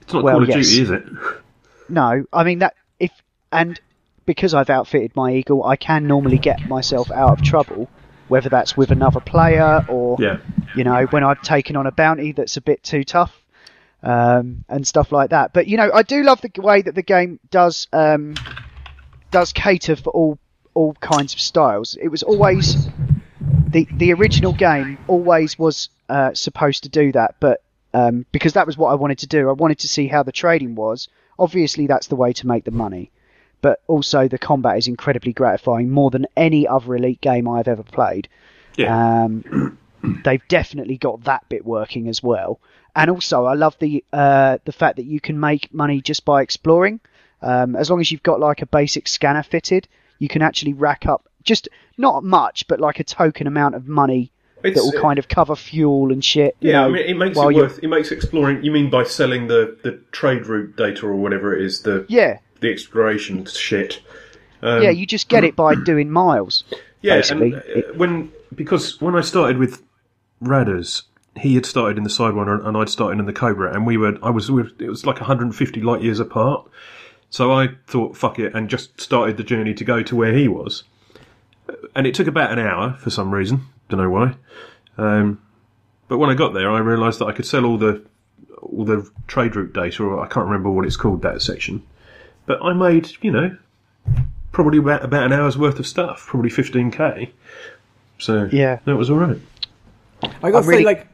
[0.01, 0.67] It's not Well, Call of yes.
[0.69, 1.03] Duty, is it?
[1.89, 3.11] No, I mean that if
[3.51, 3.79] and
[4.25, 7.89] because I've outfitted my eagle, I can normally get myself out of trouble,
[8.31, 10.37] whether that's with another player or Yeah.
[10.75, 13.33] you know when I've taken on a bounty that's a bit too tough
[14.03, 15.53] um, and stuff like that.
[15.53, 18.35] But you know, I do love the way that the game does um,
[19.31, 20.39] does cater for all
[20.73, 21.97] all kinds of styles.
[22.01, 22.87] It was always
[23.69, 27.61] the the original game always was uh, supposed to do that, but
[27.93, 30.31] um, because that was what I wanted to do, I wanted to see how the
[30.31, 31.09] trading was.
[31.37, 33.11] Obviously, that's the way to make the money,
[33.61, 37.83] but also the combat is incredibly gratifying, more than any other Elite game I've ever
[37.83, 38.27] played.
[38.77, 39.23] Yeah.
[39.23, 39.77] Um,
[40.23, 42.59] they've definitely got that bit working as well.
[42.95, 46.41] And also, I love the uh, the fact that you can make money just by
[46.41, 46.99] exploring.
[47.41, 49.87] Um, as long as you've got like a basic scanner fitted,
[50.19, 54.31] you can actually rack up just not much, but like a token amount of money
[54.61, 56.55] that It's- will kind of cover fuel and shit.
[56.59, 57.79] you Yeah, know, I mean, it makes it worth.
[57.81, 58.63] It makes exploring.
[58.63, 62.37] You mean by selling the, the trade route data or whatever it is, the Yeah,
[62.61, 64.01] the exploration shit.
[64.61, 66.63] Um, yeah, you just get it by doing miles.
[67.01, 67.53] yeah, basically.
[67.53, 69.83] and uh, when because when I started with
[70.41, 71.03] Radders,
[71.37, 74.17] he had started in the Sidewinder and I'd started in the Cobra, and we were
[74.23, 76.69] I was we were- it was like 150 light years apart.
[77.29, 80.49] So I thought, fuck it, and just started the journey to go to where he
[80.49, 80.83] was.
[81.95, 84.35] And it took about an hour for some reason, don't know why.
[84.97, 85.41] Um,
[86.09, 88.03] but when I got there, I realised that I could sell all the
[88.61, 91.81] all the trade route data, or I can't remember what it's called that section.
[92.51, 93.55] But I made, you know,
[94.51, 97.29] probably about about an hour's worth of stuff, probably 15k.
[98.17, 98.79] So Yeah.
[98.83, 99.39] that was all right.
[100.43, 101.07] I got to really- say, like,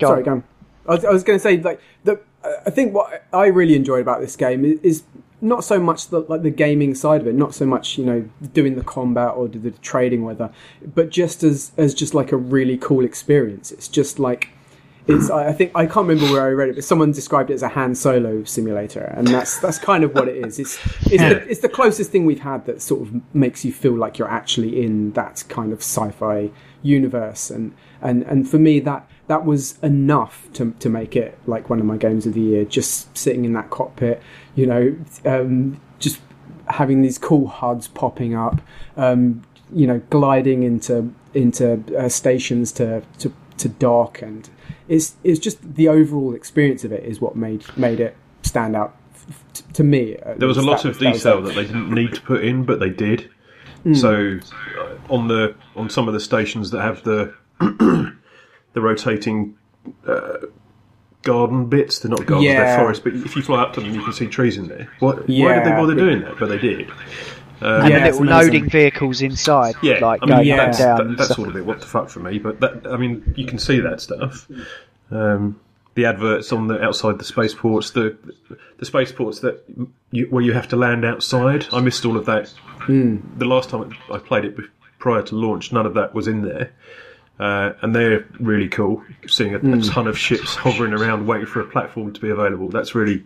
[0.00, 0.24] Go sorry, on.
[0.24, 0.42] go on.
[0.88, 2.18] I was, I was going to say, like, the,
[2.66, 5.02] I think what I really enjoyed about this game is, is
[5.40, 8.28] not so much the like the gaming side of it, not so much you know
[8.52, 10.50] doing the combat or the, the trading, whether,
[10.92, 13.70] but just as as just like a really cool experience.
[13.70, 14.48] It's just like.
[15.08, 17.62] It's, I think I can't remember where I read it, but someone described it as
[17.62, 20.58] a Han Solo simulator, and that's that's kind of what it is.
[20.58, 23.94] It's it's, the, it's the closest thing we've had that sort of makes you feel
[23.94, 26.50] like you're actually in that kind of sci-fi
[26.82, 31.70] universe, and and and for me that that was enough to to make it like
[31.70, 32.66] one of my games of the year.
[32.66, 34.22] Just sitting in that cockpit,
[34.56, 34.94] you know,
[35.24, 36.20] um, just
[36.66, 38.60] having these cool HUDs popping up,
[38.98, 39.42] um,
[39.72, 44.50] you know, gliding into into uh, stations to to to dock, and
[44.88, 48.96] it's it's just the overall experience of it is what made made it stand out
[49.14, 50.16] f- t- to me.
[50.36, 52.64] There was a lot That- of that detail that they didn't need to put in,
[52.64, 53.30] but they did.
[53.84, 53.94] Hmm.
[53.94, 54.38] So
[54.80, 59.56] uh, on the on some of the stations that have the the rotating
[60.06, 60.38] uh,
[61.22, 62.64] garden bits, they're not gardens, Yeah.
[62.64, 63.02] they're forests.
[63.02, 64.88] But if you fly up to them, you can see trees in there.
[65.00, 66.38] What, why did they bother doing that?
[66.38, 66.90] But they did.
[67.60, 68.26] And Yeah, the little amazing.
[68.28, 70.56] loading vehicles inside, Yeah, like I mean going yeah.
[70.56, 70.98] that's, down.
[70.98, 71.36] that, that's stuff.
[71.36, 72.38] sort of a bit what the fuck for me.
[72.38, 74.46] But that, I mean, you can see that stuff.
[75.10, 75.58] Um,
[75.94, 78.16] the adverts on the outside the spaceports, the
[78.78, 79.64] the spaceports that
[80.12, 81.66] you, where you have to land outside.
[81.72, 82.52] I missed all of that.
[82.86, 84.56] The last time I played it
[84.98, 86.70] prior to launch, none of that was in there.
[87.40, 89.02] Uh, and they're really cool.
[89.26, 92.68] Seeing a, a ton of ships hovering around, waiting for a platform to be available.
[92.68, 93.24] That's really.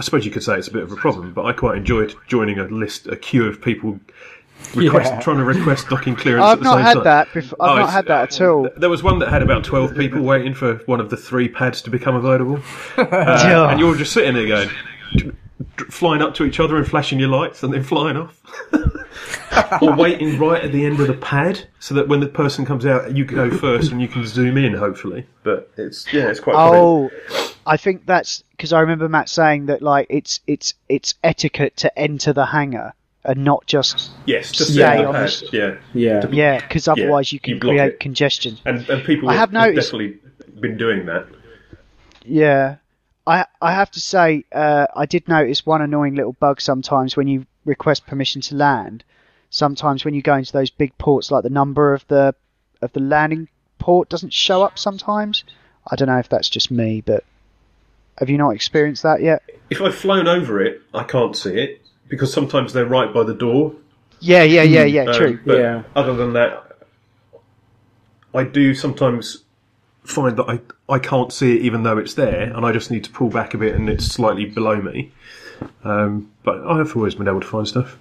[0.00, 2.14] I suppose you could say it's a bit of a problem, but I quite enjoyed
[2.26, 4.00] joining a list, a queue of people
[4.74, 5.20] request, Yeah.
[5.20, 6.42] trying to request docking clearance.
[6.42, 7.04] I've at the not same had time.
[7.04, 7.28] that.
[7.36, 8.66] I've Oh, not had that at all.
[8.78, 11.82] There was one that had about 12 people waiting for one of the three pads
[11.82, 12.60] to become available.
[12.96, 13.04] Uh,
[13.46, 13.68] Yeah.
[13.70, 14.70] and you're just sitting there going,
[15.16, 15.32] d-
[15.76, 18.40] d- flying up to each other and flashing your lights and then flying off.
[19.82, 22.86] or waiting right at the end of the pad so that when the person comes
[22.86, 25.26] out, you go first and you can zoom in, hopefully.
[25.42, 27.10] But it's, yeah, it's quite funny.
[27.72, 31.98] I think that's because I remember Matt saying that like it's it's it's etiquette to
[31.98, 32.94] enter the hangar
[33.24, 35.76] and not just Yes, just stay yeah, on pad, the- yeah.
[35.94, 38.00] Yeah, yeah, because otherwise you can you create it.
[38.00, 38.58] congestion.
[38.64, 40.18] And, and people I have, have noticed- definitely
[40.60, 41.26] been doing that.
[42.24, 42.76] Yeah,
[43.26, 47.28] I I have to say uh, I did notice one annoying little bug sometimes when
[47.28, 49.04] you request permission to land.
[49.50, 52.34] Sometimes when you go into those big ports, like the number of the
[52.82, 53.48] of the landing
[53.78, 54.76] port doesn't show up.
[54.78, 55.44] Sometimes
[55.88, 57.22] I don't know if that's just me, but
[58.20, 59.42] have you not experienced that yet?
[59.70, 63.34] If I've flown over it, I can't see it because sometimes they're right by the
[63.34, 63.74] door.
[64.20, 65.04] Yeah, yeah, yeah, yeah.
[65.04, 65.40] Um, True.
[65.44, 65.82] But Yeah.
[65.96, 66.66] other than that,
[68.34, 69.44] I do sometimes
[70.04, 70.60] find that I,
[70.92, 73.54] I can't see it even though it's there, and I just need to pull back
[73.54, 75.12] a bit and it's slightly below me.
[75.82, 77.96] Um, but I have always been able to find stuff.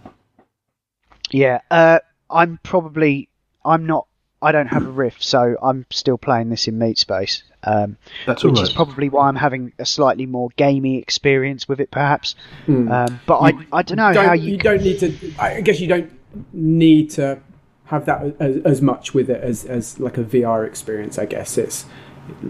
[1.31, 1.99] Yeah, uh,
[2.29, 3.29] I'm probably
[3.63, 4.07] I'm not.
[4.41, 7.43] I don't have a Rift, so I'm still playing this in Meat Space.
[7.63, 11.81] Um, That's which all is probably why I'm having a slightly more gamey experience with
[11.81, 12.35] it, perhaps.
[12.65, 12.89] Hmm.
[12.89, 14.57] Um, but I, I don't know don't, how you, you.
[14.57, 15.33] don't need to.
[15.37, 16.11] I guess you don't
[16.53, 17.41] need to
[17.85, 21.17] have that as, as much with it as, as like a VR experience.
[21.17, 21.85] I guess it's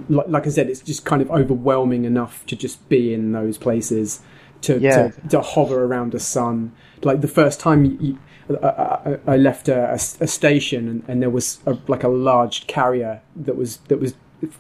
[0.10, 3.58] like, like I said, it's just kind of overwhelming enough to just be in those
[3.58, 4.20] places
[4.62, 5.10] to Yeah.
[5.10, 6.74] to, to hover around a sun.
[7.02, 8.20] Like the first time you, you,
[8.50, 13.56] I, I, left a station and, and there was a, like a large carrier that
[13.56, 14.16] was that was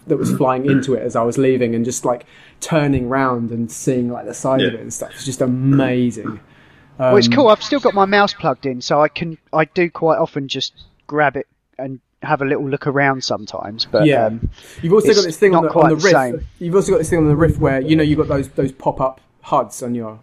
[0.07, 2.25] that was flying into it as I was leaving and just like
[2.59, 5.11] turning round and seeing like the side of it and stuff.
[5.13, 6.39] It's just amazing.
[6.99, 7.47] well, it's Um, cool.
[7.47, 9.37] I've still got my mouse plugged in, so I can.
[9.53, 10.73] I do quite often just
[11.07, 13.85] grab it and have a little look around sometimes.
[13.89, 14.25] But Yeah.
[14.25, 14.49] um,
[14.81, 16.15] You've also got this thing on the, on the the Rift.
[16.15, 16.45] same.
[16.59, 18.71] You've also got this thing on the Rift where you know you've got those those
[18.71, 20.19] pop up HUDs on your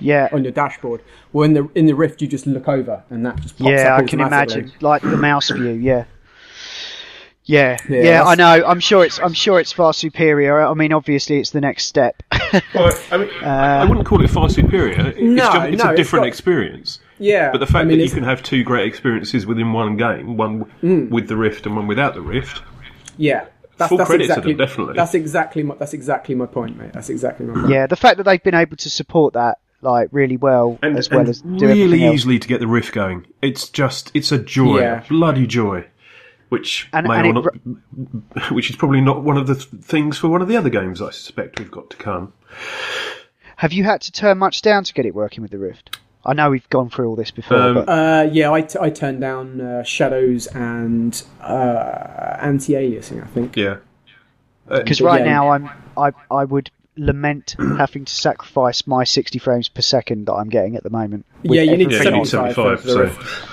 [0.00, 1.02] yeah, on your dashboard.
[1.32, 3.94] Well, in the in the Rift, you just look over and that just pops yeah,
[3.96, 5.70] up I can imagine like the mouse view.
[5.70, 6.04] Yeah.
[7.48, 8.64] Yeah, Yeah, yeah, I know.
[8.66, 9.20] I'm sure it's.
[9.20, 10.66] I'm sure it's far superior.
[10.66, 12.20] I mean, obviously, it's the next step.
[12.74, 15.08] Well, I mean, I wouldn't call it far superior.
[15.08, 17.00] It's, No, just, it's no, a it's different got- experience.
[17.18, 19.96] Yeah, But the fact I mean, that you can have two great experiences within one
[19.96, 21.10] game, one Mm.
[21.10, 22.62] with the Rift and one without the Rift,
[23.16, 23.46] yeah,
[23.78, 24.94] that's, full that's credit to exactly, them, definitely.
[24.94, 26.92] That's exactly my that's exactly my point, mate.
[26.92, 27.68] That's exactly my point.
[27.70, 31.10] yeah, the fact that they've been able to support that like really well, and, as
[31.10, 32.14] well and as do really everything else.
[32.14, 33.26] easily to get the Rift going.
[33.42, 35.02] It's just, it's a joy, Yeah.
[35.04, 35.86] a bloody joy.
[36.48, 37.42] Which And- may and or
[38.34, 40.70] not, which is probably not one of the th- things for one of the other
[40.70, 42.32] games I suspect we've got to come.
[43.56, 45.98] Have you had to turn much down to get it working with the Rift?
[46.24, 48.90] I know we've gone through all this before, Um, but Uh, yeah, I, t- I
[48.90, 53.22] turned down uh, Shadows and uh, anti-aliasing.
[53.22, 53.56] I think.
[53.56, 53.76] Yeah,
[54.68, 55.32] because but right yeah.
[55.32, 60.34] now I'm I I would lament having to sacrifice my 60 frames per second that
[60.34, 61.26] I'm getting at the moment.
[61.42, 62.32] Yeah, you need yeah, everything you else.
[62.32, 63.28] need 75 75.
[63.28, 63.46] So.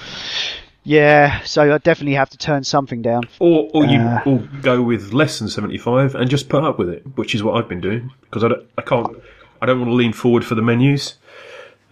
[0.86, 3.24] Yeah, so I definitely have to turn something down.
[3.40, 4.22] Or, or you Uh.
[4.26, 7.56] or go with less than 75 and just put up with it, which is what
[7.56, 9.16] I've been doing because I, don't, I can't,
[9.62, 11.16] I don't want to lean forward for the menus,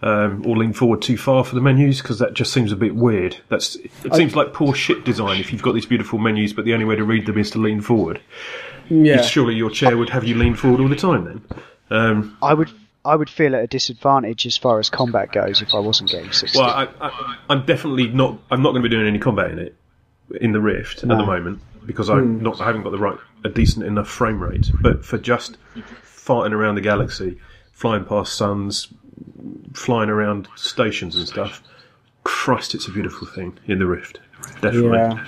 [0.02, 2.94] um, or lean forward too far for the menus because that just seems a bit
[2.94, 3.36] weird.
[3.48, 6.74] That's it seems like poor shit design if you've got these beautiful menus, but the
[6.74, 8.20] only way to read them is to lean forward.
[8.88, 11.44] Yeah, Surely your chair would have you lean forward all the time then.
[11.90, 12.70] Um, I would
[13.04, 16.30] I would feel at a disadvantage as far as combat goes if I wasn't getting
[16.30, 16.58] 60.
[16.58, 18.38] well, I, I, I'm definitely not.
[18.50, 19.74] I'm not going to be doing any combat in it
[20.40, 22.60] in the Rift at the moment because I'm not.
[22.60, 24.70] I haven't got the right a decent enough frame rate.
[24.80, 25.56] But for just
[26.04, 27.38] farting around the galaxy,
[27.72, 28.88] flying past suns,
[29.72, 31.62] flying around stations and stuff,
[32.24, 34.20] Christ, it's a beautiful thing in the Rift.
[34.60, 34.98] Definitely.
[34.98, 35.26] yeah.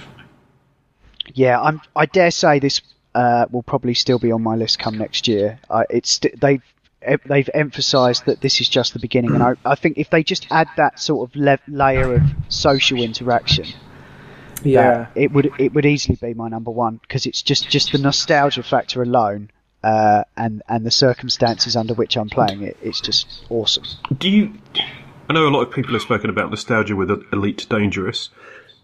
[1.33, 1.81] Yeah, I'm.
[1.97, 2.81] I dare say this
[3.15, 5.59] uh, will probably still be on my list come next year.
[5.71, 6.63] Uh, it's they've
[7.27, 10.47] they've emphasised that this is just the beginning, and I, I think if they just
[10.51, 13.67] add that sort of le- layer of social interaction,
[14.63, 15.09] Yeah.
[15.15, 18.63] it would it would easily be my number one because it's just just the nostalgia
[18.63, 19.51] factor alone.
[19.83, 23.85] Uh, and and the circumstances under which I'm playing it, it's just awesome.
[24.17, 24.55] Do you?
[25.29, 28.31] I know a lot of people have spoken about nostalgia with Elite Dangerous,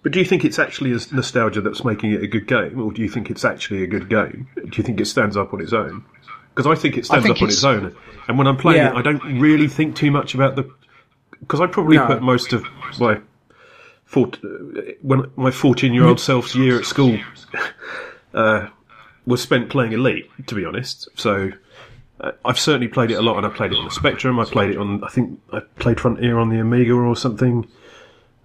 [0.03, 2.93] but do you think it's actually as nostalgia that's making it a good game, or
[2.93, 4.49] do you think it's actually a good game?
[4.57, 6.05] Do you think it stands up on its own?
[6.55, 7.95] Because I think it stands think up on it's- own,
[8.29, 8.91] and when I'm playing Yeah.
[8.93, 10.69] it, I don't really think too much about the.
[11.41, 12.07] Because I probably No.
[12.07, 12.65] put most of
[12.99, 13.21] my.
[14.05, 14.27] Four,
[15.03, 17.17] when my fourteen-year-old self's year at school
[18.35, 18.67] uh,
[19.27, 21.09] was spent playing Elite, to be honest.
[21.15, 21.53] So
[22.21, 24.41] uh, I've certainly played it a lot, and I played it on the Spectrum.
[24.41, 27.69] I played it on, I think I played Frontier on the Amiga or something.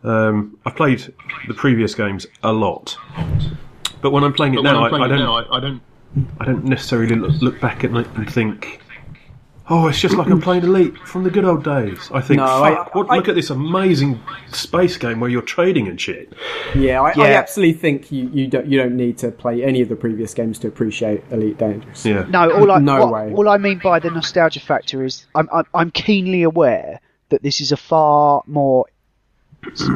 [0.06, 1.02] Um, I played
[1.48, 2.96] the previous games a lot,
[4.02, 5.82] but when I'm playing it now, I, I don't, I, don't,
[6.40, 8.82] I don't necessarily look, look back at it and think,
[9.68, 12.46] "Oh, it's just like I'm playing Elite from the good old days." I think, No,
[12.46, 14.20] I- what, I- look at this amazing
[14.52, 16.34] space game where you're trading and shit."
[16.76, 17.40] Yeah, I, I Yeah.
[17.40, 20.60] absolutely think you, you don't you don't need to play any of the previous games
[20.60, 22.06] to appreciate Elite Dangerous.
[22.06, 23.34] Yeah, No, all I No what- way.
[23.34, 27.00] all I mean by the nostalgia factor is I'm, I'm I'm keenly aware
[27.30, 28.86] that this is a far more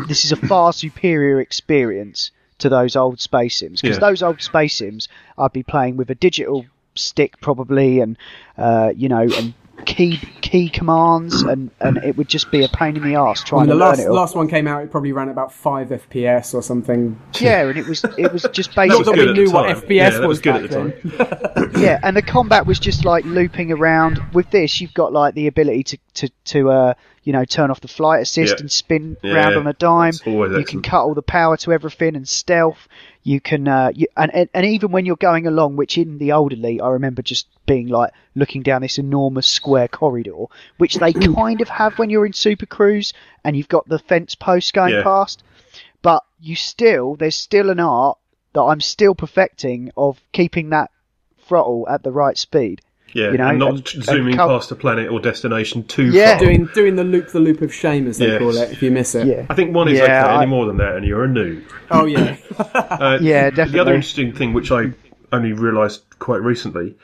[0.08, 4.10] this is a far superior experience to those old space sims because Yeah.
[4.10, 5.08] those old space sims
[5.38, 6.66] I'd be playing with a digital
[6.96, 8.18] stick probably and
[8.58, 9.54] uh, you know and
[9.86, 13.48] key key commands and and it would just be a pain in the ass I
[13.48, 14.16] trying mean, the to learn last it all.
[14.16, 17.20] last one came out, it probably ran at about five FPS or something.
[17.40, 19.42] yeah and it was it was just That basically was that good we at the
[19.44, 19.82] knew what time.
[19.82, 20.78] FPS Yeah, was was good back at the
[21.18, 21.18] then.
[21.18, 21.72] time.
[21.82, 24.20] yeah, and the combat was just like looping around.
[24.34, 27.82] With this, you've got like the ability to to to uh, you know turn off
[27.82, 28.60] the flight assist Yeah.
[28.62, 30.12] and spin Yeah, round on a dime.
[30.12, 32.88] that's always You can cut all the power to everything and stealth.
[33.30, 36.32] You can, uh, you, and, and and even when you're going along, which in the
[36.32, 40.46] old elite, I remember just being like looking down this enormous square corridor,
[40.80, 43.14] which they kind of have when you're in Super Cruise,
[43.44, 45.04] and you've got the fence post going Yeah.
[45.04, 45.44] past.
[46.02, 48.18] But you still, there's still an art
[48.54, 50.90] that I'm still perfecting of keeping that
[51.38, 52.82] throttle at the right speed.
[53.14, 56.12] Yeah, You know, and not and- and zooming co- past a planet or destination too
[56.12, 56.38] Yeah.
[56.38, 56.46] far.
[56.46, 58.40] Doing doing the loop the loop of shame as they Yes.
[58.40, 59.26] call it if you miss it.
[59.28, 60.14] Yeah, I think one is Yeah, okay.
[60.14, 61.64] I- Any more than that, and you're a noob.
[61.92, 62.36] Oh yeah.
[62.76, 64.92] Uh, Yeah, The other interesting thing, which I
[65.32, 66.96] only realised quite recently,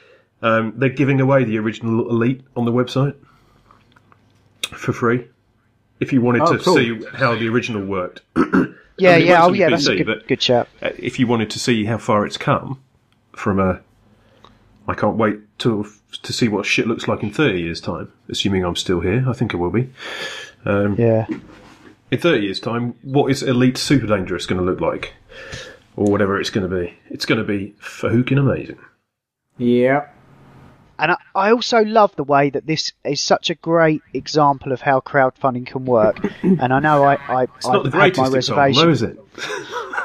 [0.42, 3.14] um, they're giving away the original Elite on the website
[4.74, 5.26] for free.
[6.00, 6.76] If you wanted Oh, to cool.
[6.76, 9.18] see how the original worked, yeah, I mean, yeah.
[9.18, 9.66] works Oh, on yeah.
[9.66, 10.68] the That's a good, but- good shout.
[10.82, 12.80] uh, if you wanted to see how far it's come
[13.34, 13.80] from a,
[14.88, 15.86] I can't wait to
[16.24, 18.12] to see what shit looks like in thirty years' time.
[18.30, 19.90] Assuming I'm still here, I think I will be.
[20.66, 21.26] Um, Yeah.
[22.12, 25.14] in 30 years' time, what is Elite Super Dangerous going to look like?
[25.96, 26.94] Or whatever it's going to be.
[27.10, 28.78] It's going to be fucking amazing.
[29.58, 30.08] yeah.
[30.98, 34.80] And I, I also love the way that this is such a great example of
[34.80, 36.18] how crowdfunding can work.
[36.42, 38.86] and I know I, I, It's not the I've had my greatest example, reservation.
[38.86, 39.20] though, is it?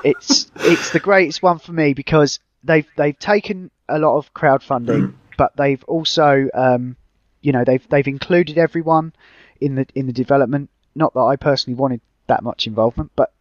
[0.05, 5.15] it's it's the greatest one for me because they've they've taken a lot of crowdfunding,
[5.37, 6.97] but they've also um,
[7.41, 9.13] you know they've they've included everyone
[9.61, 10.71] in the in the development.
[10.95, 13.33] Not that I personally wanted that much involvement, but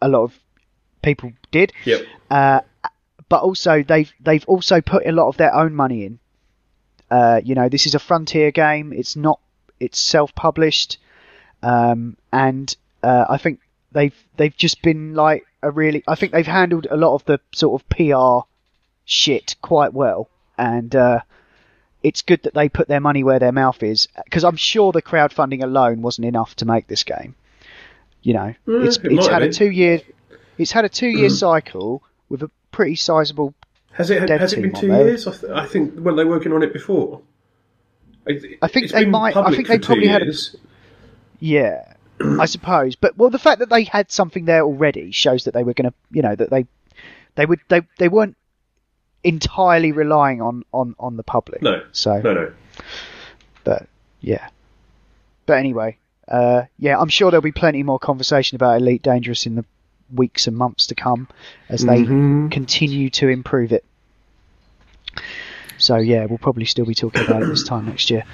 [0.00, 0.38] a lot of
[1.02, 1.72] people did.
[1.84, 2.06] Yep.
[2.30, 2.60] Uh,
[3.28, 6.18] but also they've they've also put a lot of their own money in.
[7.10, 8.92] Uh, you know, this is a frontier game.
[8.92, 9.40] It's not.
[9.80, 10.98] It's self-published,
[11.62, 13.60] um, and uh, I think
[13.92, 16.02] they've they've just been like a really.
[16.06, 18.48] I think they've handled a lot of the sort of PR
[19.08, 20.28] shit quite well,
[20.58, 21.20] and uh,
[22.02, 24.06] it's good that they put their money where their mouth is.
[24.24, 27.34] Because I'm sure the crowdfunding alone wasn't enough to make this game.
[28.22, 30.00] You know, it's it it's might had a two year
[30.58, 33.54] it's had a two year cycle with a pretty sizable.
[33.92, 35.26] Has it, Dev has it been two years?
[35.26, 37.22] I, th- I think, weren't they working on it before?
[38.28, 40.32] I, I think it's they been might- I think they probably had a-
[41.40, 41.94] Yeah,
[42.38, 42.94] I suppose.
[42.96, 45.90] But well, the fact that they had something there already shows that they were going
[45.90, 46.66] to, you know, that they
[47.36, 48.36] they would they they weren't
[49.24, 51.62] entirely relying on on on the public.
[51.62, 51.82] No.
[51.92, 52.52] So, No, no.
[53.64, 53.86] but
[54.20, 54.48] yeah.
[55.46, 55.98] But anyway,
[56.28, 59.64] uh, yeah, I'm sure there'll be plenty more conversation about Elite Dangerous in the
[60.14, 61.28] weeks and months to come
[61.68, 63.84] as they continue to improve it.
[65.78, 68.24] So yeah, we'll probably still be talking about it this time next year.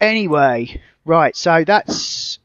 [0.00, 2.38] Anyway, right, so that's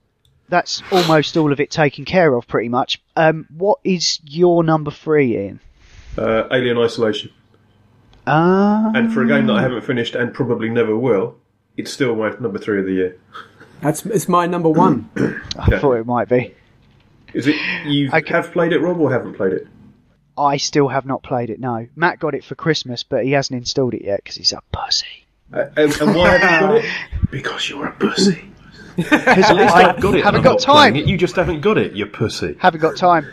[0.50, 3.02] that's almost all of it taken care of, pretty much.
[3.16, 5.60] Um, what is your number three, Iain?
[6.18, 7.32] Uh, Alien Isolation.
[8.26, 11.36] Ah, And for a game that I haven't finished and probably never will,
[11.78, 13.18] it's still my number three of the year.
[13.82, 15.10] That's it's my number one.
[15.58, 16.54] I thought it might be.
[17.34, 17.56] Is it
[17.86, 18.34] you Okay.
[18.34, 19.68] have played it, Rob, or haven't played it?
[20.38, 21.60] I still have not played it.
[21.60, 24.62] No, Matt got it for Christmas, but he hasn't installed it yet because he's a
[24.72, 25.06] pussy.
[25.54, 26.92] Uh, and, and why haven't you got it?
[27.32, 28.42] Because you're a pussy.
[28.96, 29.12] Because
[29.50, 30.24] At least I I've got it.
[30.24, 30.96] haven't I'm got not time.
[30.96, 31.06] It.
[31.08, 32.56] You just haven't got it, you pussy.
[32.60, 33.28] Haven't got time.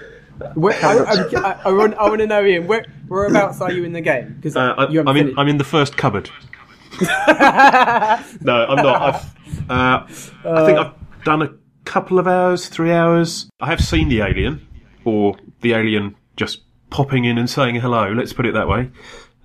[0.54, 3.84] Where, I, I, I, I, want, I want to know, Iain, where, whereabouts are you
[3.84, 4.34] in the game?
[4.36, 5.38] Because Uh, you I'm in.
[5.38, 6.30] I'm in the first cupboard.
[7.00, 9.02] no, I'm not.
[9.02, 9.34] I've.
[9.70, 10.06] Uh,
[10.44, 11.50] I think I've done a
[11.84, 13.48] couple of hours, three hours.
[13.60, 14.66] I have seen the alien,
[15.04, 18.12] or the alien just popping in and saying hello.
[18.12, 18.90] Let's put it that way.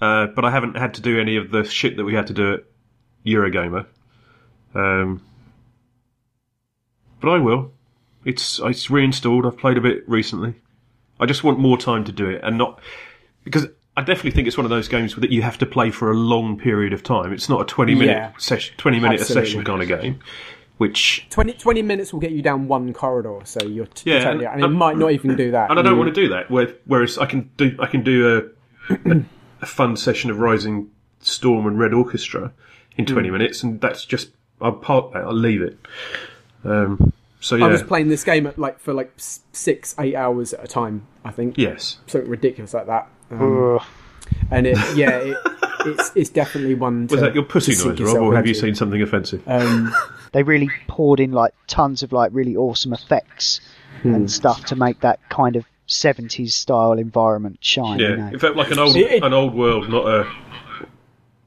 [0.02, 2.34] Uh, but I haven't had to do any of the shit that we had to
[2.34, 2.64] do at
[3.26, 3.86] Eurogamer.
[4.74, 5.22] Um,
[7.20, 7.72] but I will.
[8.26, 9.46] It's it's reinstalled.
[9.46, 10.56] I've played a bit recently.
[11.20, 12.80] I just want more time to do it, and not
[13.44, 13.68] because
[13.98, 16.16] I definitely think it's one of those games that you have to play for a
[16.16, 17.34] long period of time.
[17.34, 18.32] It's not a twenty minute Yeah.
[18.38, 20.20] session, twenty minute a session kind of game.
[20.78, 24.46] Which 20, 20 minutes will get you down one corridor, so you're t- Yeah, totally.
[24.46, 25.70] and- And it might not even do that.
[25.70, 26.50] and I don't You- want to do that.
[26.86, 28.50] Whereas I can do I can do
[28.90, 29.22] a, a,
[29.62, 30.88] a fun session of Rising
[31.20, 32.54] Storm and Red Orchestra
[32.96, 34.30] in twenty minutes, and that's just
[34.62, 35.24] I'll park that.
[35.24, 35.78] I'll leave it.
[36.64, 40.54] Um, so yeah, I was playing this game at like for like six, eight hours
[40.54, 41.06] at a time.
[41.24, 41.98] I think yes.
[42.08, 43.08] something ridiculous like that.
[43.32, 43.80] Um,
[44.52, 45.38] and it, yeah, it,
[45.86, 47.08] it's it's definitely one.
[47.08, 49.42] To, Was that your pussy to noise, Rob, or have you seen something offensive?
[49.48, 49.94] Um,
[50.32, 53.62] They really poured in like tons of like really awesome effects
[54.04, 54.14] Hmm.
[54.14, 57.98] and stuff to make that kind of 70s style environment shine.
[58.00, 58.28] Yeah, You know?
[58.34, 60.28] it felt like an old It- it- an old world, not a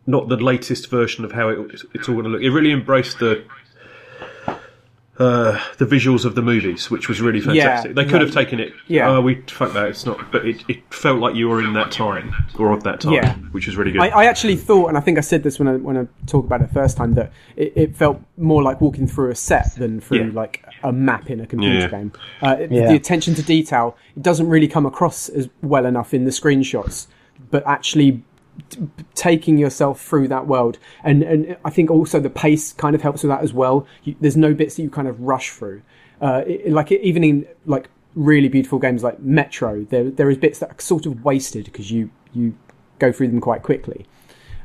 [0.06, 1.58] not the latest version of how it,
[1.94, 2.42] it's all going to look.
[2.42, 3.44] It really embraced the
[5.22, 7.94] uh, the visuals of the movies, which was really fantastic.
[7.94, 8.26] they could no.
[8.26, 8.72] have taken it.
[8.88, 9.08] Yeah.
[9.08, 9.86] Oh, we fuck that.
[9.86, 10.32] It's not.
[10.32, 13.34] But it, it felt like you were in that time or of that time, Yeah.
[13.52, 14.00] which was really good.
[14.00, 16.46] I, I actually thought, and I think I said this when I when I talked
[16.46, 20.00] about it first time, that it, it felt more like walking through a set than
[20.00, 20.30] through Yeah.
[20.32, 21.88] like a map in a computer Yeah.
[21.88, 22.12] game.
[22.42, 22.88] Uh, it- Yeah.
[22.88, 27.06] The attention to detail it doesn't really come across as well enough in the screenshots,
[27.50, 28.22] but actually
[29.14, 33.22] taking yourself through that world, and and I think also the pace kind of helps
[33.22, 33.86] with that as well.
[34.04, 35.82] You, there's no bits that you kind of rush through.
[36.20, 40.58] Uh, it, like even in like really beautiful games like Metro, there there is bits
[40.60, 42.54] that are sort of wasted because you you
[42.98, 44.06] go through them quite quickly.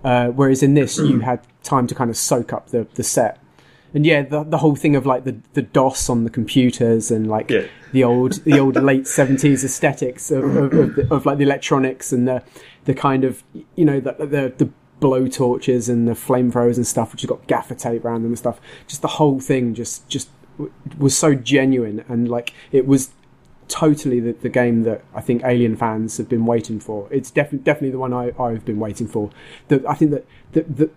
[0.03, 3.39] Uh, whereas in this, you had time to kind of soak up the, the set.
[3.93, 7.27] And yeah, the the whole thing of like the, the DOS on the computers and
[7.27, 7.65] like Yeah.
[7.93, 12.11] the old the old late seventies aesthetics of of, of, the, of like the electronics
[12.11, 12.43] and the
[12.85, 13.43] the kind of
[13.75, 14.69] you know the the, the
[14.99, 18.37] blow torches and the flamethrowers and stuff, which has got gaffer tape around them and
[18.39, 18.59] stuff.
[18.87, 23.11] Just the whole thing just just w- was so genuine and like it was
[23.67, 27.07] totally the, the game that I think Alien fans have been waiting for.
[27.11, 29.29] It's definitely definitely the one I, I've been waiting for.
[29.67, 30.89] The, I think that the, the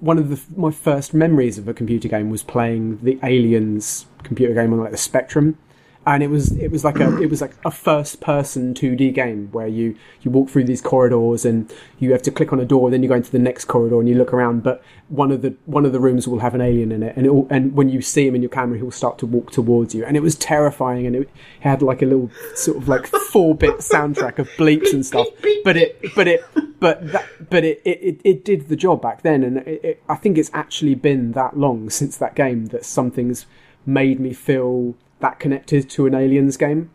[0.00, 4.54] one of the, my first memories of a computer game was playing the Aliens computer
[4.54, 5.58] game on like the Spectrum,
[6.06, 9.48] and it was it was like a it was like a first person 2D game
[9.52, 12.90] where you you walk through these corridors and you have to click on a door,
[12.90, 15.54] then you go into the next corridor and you look around, but one of the
[15.64, 17.88] one of the rooms will have an alien in it, and it will, and when
[17.88, 20.34] you see him in your camera, he'll start to walk towards you, and it was
[20.34, 21.30] terrifying, and it
[21.60, 25.26] had like a little sort of like four bit soundtrack of bleeps and stuff,
[25.64, 26.44] but it but it
[26.80, 30.02] but that but it it, it, it did the job back then, and it, it,
[30.08, 33.46] I think it's actually been that long since that game that something's
[33.86, 34.94] made me feel
[35.24, 36.90] that connected to an aliens game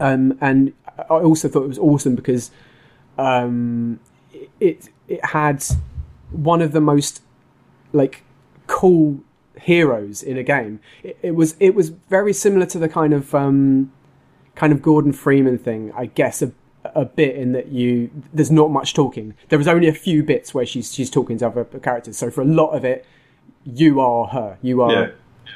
[0.00, 2.50] um, and I also thought it was awesome because
[3.18, 4.00] um,
[4.60, 5.64] it it had
[6.30, 7.22] one of the most
[7.92, 8.22] like
[8.66, 9.20] cool
[9.60, 10.80] heroes in a game.
[11.02, 13.92] It, it was it was very similar to the kind of um,
[14.54, 16.52] kind of Gordon Freeman thing, I guess a
[16.84, 19.34] a bit in that you there's not much talking.
[19.48, 22.18] There was only a few bits where she's she's talking to other characters.
[22.18, 23.06] So for a lot of it,
[23.64, 24.58] you are her.
[24.62, 25.10] You are Yeah.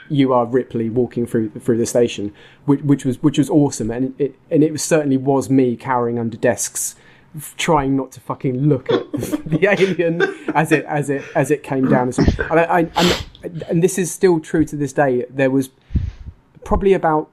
[0.08, 2.32] You are Ripley walking through through the station,
[2.64, 6.18] which, which was which was awesome, and it and it was certainly was me cowering
[6.18, 6.96] under desks,
[7.56, 10.22] trying not to fucking look at the alien
[10.54, 12.12] as it as it as it came down.
[12.16, 12.78] And, I, I,
[13.42, 15.24] and, and this is still true to this day.
[15.30, 15.70] There was
[16.64, 17.30] probably about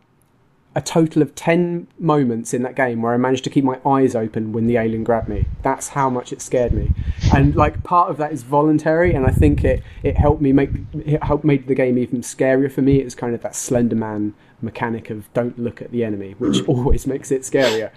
[0.76, 4.16] a total of 10 moments in that game where I managed to keep my eyes
[4.16, 5.46] open when the alien grabbed me.
[5.62, 6.92] That's how much it scared me.
[7.34, 10.72] And like part of that is voluntary and I think it, it helped me make
[10.94, 13.00] it helped make the game even scarier for me.
[13.00, 16.68] It was kind of that slender man mechanic of don't look at the enemy, which
[16.68, 17.92] always makes it scarier.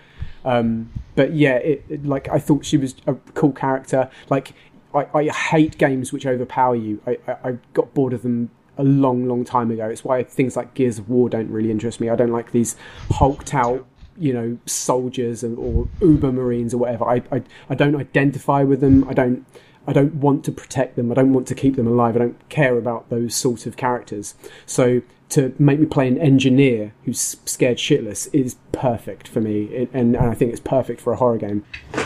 [0.45, 4.11] Um, but yeah, it, it like I thought she was a cool character.
[4.29, 4.53] Like
[4.95, 7.01] I, I hate games which overpower you.
[7.07, 9.89] I, I, I got bored of them a long, long time ago.
[9.89, 12.09] It's why things like Gears of War don't really interest me.
[12.09, 12.77] I don't like these
[13.11, 13.87] hulked out,
[14.19, 17.05] you know, soldiers and, or Uber Marines or whatever.
[17.05, 19.09] I, I, I don't identify with them.
[19.09, 19.47] I don't.
[19.89, 21.13] I don't want to protect them.
[21.13, 22.17] I don't want to keep them alive.
[22.17, 24.35] I don't care about those sort of characters.
[24.67, 30.17] So to make me play an engineer who's scared shitless is perfect for me, and,
[30.17, 31.65] and I think it's perfect for a horror game.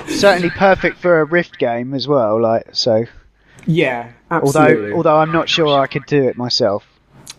[0.08, 2.40] Certainly perfect for a Rift game as well.
[2.40, 3.06] Like so.
[3.66, 4.92] Yeah, Although absolutely.
[4.92, 6.86] although I'm not sure I could do it myself.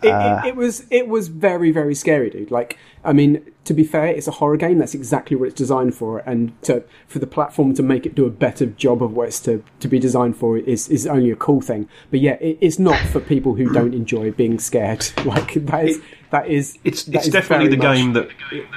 [0.02, 2.50] it, Uh, it, it was it was very very scary, dude.
[2.50, 4.78] Like, I mean, to be fair, it's a horror game.
[4.78, 8.24] That's exactly what it's designed for, and to for the platform to make it do
[8.26, 11.36] a better job of what it's to, to be designed for is is only a
[11.36, 11.88] cool thing.
[12.10, 15.06] But yeah, it, it's not for people who don't enjoy being scared.
[15.24, 16.00] Like that is
[16.30, 18.28] that is It's that it's is definitely the game that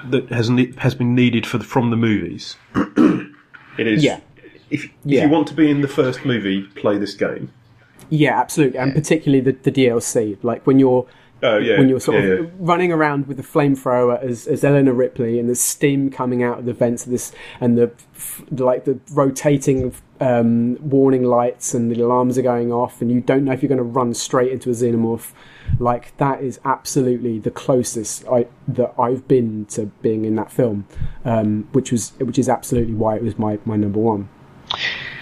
[0.09, 2.55] that has ne- has been needed for the, from the movies.
[3.77, 4.03] it is.
[4.03, 4.19] Yeah.
[4.69, 7.51] If, if you want to be in the first movie, play this game.
[8.09, 10.37] Yeah, absolutely, and particularly the, the DLC.
[10.43, 11.07] Like when you're
[11.43, 11.77] Oh yeah.
[11.77, 12.49] when you're sort yeah, of yeah.
[12.59, 16.65] running around with the flamethrower as, as Eleanor Ripley, and there's steam coming out of
[16.65, 22.01] the vents of this, and the f- like the rotating um, warning lights, and the
[22.01, 24.69] alarms are going off, and you don't know if you're going to run straight into
[24.69, 25.33] a xenomorph.
[25.77, 30.87] Like that is absolutely the closest I that I've been to being in that film,
[31.25, 34.29] um, which was which is absolutely why it was my, my number one.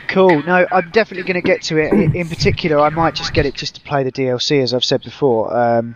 [0.08, 0.44] Cool.
[0.44, 1.92] No, I'm definitely going to get to it.
[2.16, 5.02] In, particular, I might just get it just to play the DLC, as I've said
[5.04, 5.56] before.
[5.56, 5.96] Um,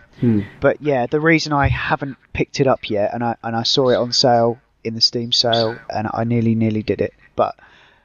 [0.60, 3.90] But yeah, the reason I haven't picked it up yet, and I and I saw
[3.90, 7.14] it on sale in the Steam sale, and I nearly nearly did it.
[7.36, 7.54] But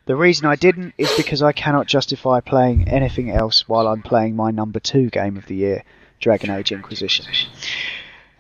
[0.05, 4.35] the reason I didn't is because I cannot justify playing anything else while I'm playing
[4.35, 5.83] my number two game of the year,
[6.19, 7.25] Dragon Age Inquisition.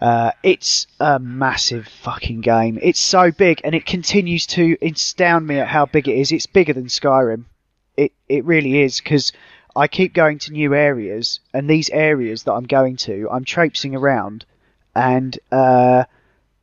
[0.03, 2.77] Uh, it's a massive fucking game.
[2.81, 6.33] It's so big, and it continues to astound me at how big it is.
[6.33, 7.45] It's bigger than Skyrim.
[7.95, 9.31] It it really is because
[9.73, 13.95] I keep going to new areas, and these areas that I'm going to, I'm traipsing
[13.95, 14.45] around
[14.93, 16.03] and uh,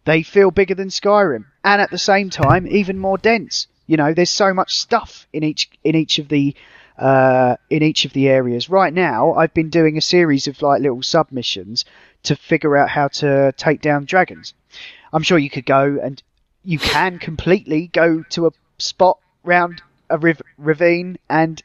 [0.05, 3.66] they feel bigger than Skyrim, and at the same time even more dense.
[3.86, 6.55] You know, there's so much stuff in each in each of the
[6.99, 8.68] uh, in each of the areas.
[8.68, 11.86] Right now, I've been doing a series of like little submissions
[12.25, 14.55] to figure out how to take down dragons.
[15.12, 16.23] I'm sure you could go and
[16.64, 21.62] you can completely go to a spot round a riv- ravine and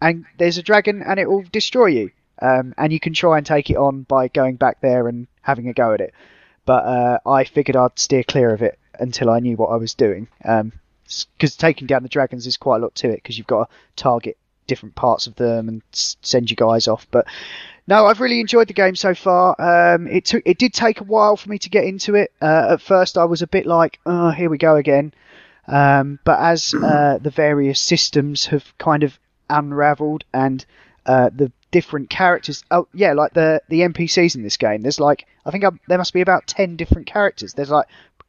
[0.00, 2.10] and there's a dragon and it will destroy you.
[2.40, 5.68] Um, and you can try and take it on by going back there and having
[5.68, 6.14] a go at it.
[6.66, 9.94] But uh, I figured I'd steer clear of it until I knew what I was
[9.94, 10.28] doing.
[10.38, 13.76] Because taking down the dragons is quite a lot to it because you've got to
[13.96, 14.36] target
[14.68, 17.08] different parts of them and send you guys off.
[17.10, 17.26] But
[17.88, 19.56] no, I've really enjoyed the game so far.
[19.58, 22.30] Um, it took it did take a while for me to get into it.
[22.40, 25.12] Uh, at first, I was a bit like, "Oh, here we go again."
[25.66, 29.18] Um, but as uh, the various systems have kind of
[29.50, 30.64] unravelled and
[31.06, 35.26] uh, the different characters, oh yeah, like the the NPCs in this game, there's like
[35.46, 37.54] I think i there must be about ten different characters.
[37.54, 37.86] There's like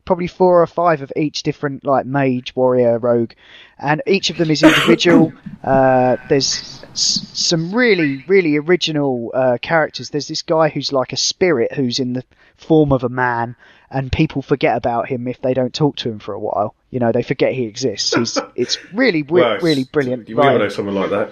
[0.09, 3.33] probably four or five of each different like mage, warrior, rogue,
[3.77, 5.31] and each of them is individual.
[5.63, 10.09] uh, there's s- some really really original uh, characters.
[10.09, 12.23] There's this guy who's like a spirit who's in the
[12.57, 13.55] form of a man,
[13.91, 16.73] and people forget about him if they don't talk to him for a while.
[16.89, 18.15] You know, they forget he exists.
[18.15, 20.27] He's, it's really re- Well, really brilliant.
[20.27, 20.63] You never writing.
[20.63, 21.29] know someone like that.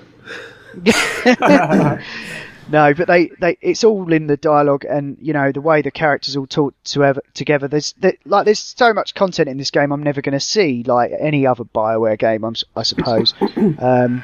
[2.69, 5.91] No, but they, they it's all in the dialogue and you know the way the
[5.91, 7.67] characters all talk to ever, together.
[7.67, 10.83] There's there, like there's so much content in this game I'm never going to see
[10.83, 12.43] like any other Bioware game.
[12.43, 13.33] I'm, I suppose.
[13.79, 14.23] um,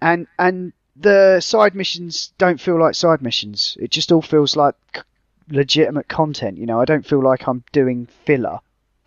[0.00, 3.76] and and the side missions don't feel like side missions.
[3.80, 5.02] It just all feels like c-
[5.50, 6.58] legitimate content.
[6.58, 8.60] You know, I don't feel like I'm doing filler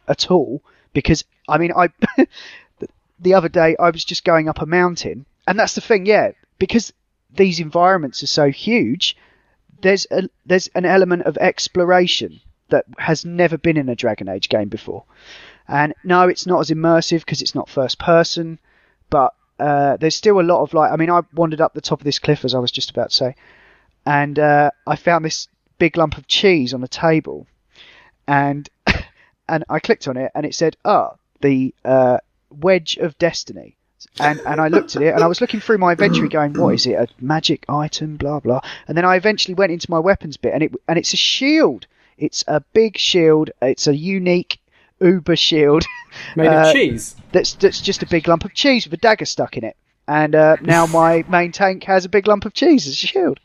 [0.07, 0.61] at all
[0.93, 1.89] because I mean I
[3.19, 6.31] the other day I was just going up a mountain and that's the thing, yeah,
[6.59, 6.91] because
[7.29, 9.15] these environments are so huge,
[9.81, 14.49] there's a, there's an element of exploration that has never been in a Dragon Age
[14.49, 15.03] game before.
[15.67, 18.59] And no, it's not as immersive because it's not first person,
[19.09, 20.91] but uh, there's still a lot of like.
[20.91, 23.09] I mean, I wandered up the top of this cliff as I was just about
[23.09, 23.35] to say,
[24.05, 25.47] and uh, I found this
[25.77, 27.47] big lump of cheese on a table,
[28.27, 28.69] and
[29.49, 32.19] and I clicked on it and it said, "Ah, the uh,
[32.49, 33.77] wedge of destiny."
[34.19, 36.73] And and I looked at it and I was looking through my inventory, going, "What
[36.73, 36.93] is it?
[36.93, 38.17] A magic item?
[38.17, 41.13] Blah blah." And then I eventually went into my weapons bit, and it and it's
[41.13, 41.85] a shield.
[42.17, 43.51] It's a big shield.
[43.61, 44.59] It's a unique
[44.99, 45.83] uber shield
[46.35, 47.15] Made Uh, of cheese.
[47.31, 49.77] that's that's just a big lump of cheese with a dagger stuck in it.
[50.07, 53.39] And uh, now my main tank has a big lump of cheese as a shield.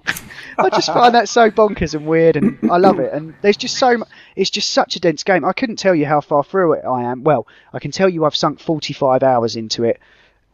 [0.57, 3.13] I just find that so bonkers and weird, and I love it.
[3.13, 4.09] And there's just so much.
[4.37, 5.45] It's just such a dense game.
[5.45, 7.25] I couldn't tell you how far through it I am.
[7.25, 9.99] Well, I can tell you I've sunk 45 hours into it,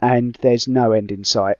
[0.01, 1.57] and there's no end in sight.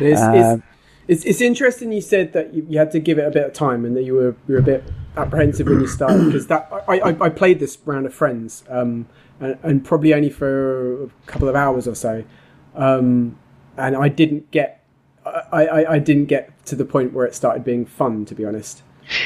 [0.00, 0.62] It's, Um,
[1.08, 3.46] it's, it's, it's interesting you said that you, you had to give it a bit
[3.46, 4.84] of time and that you were you were a bit
[5.16, 9.06] apprehensive when you started because that I, I, I played this round of friends um,
[9.40, 12.24] and, and probably only for a couple of hours or so
[12.74, 13.38] um,
[13.76, 14.84] and I didn't get
[15.24, 18.44] I, I, I didn't get to the point where it started being fun to be
[18.44, 18.82] honest.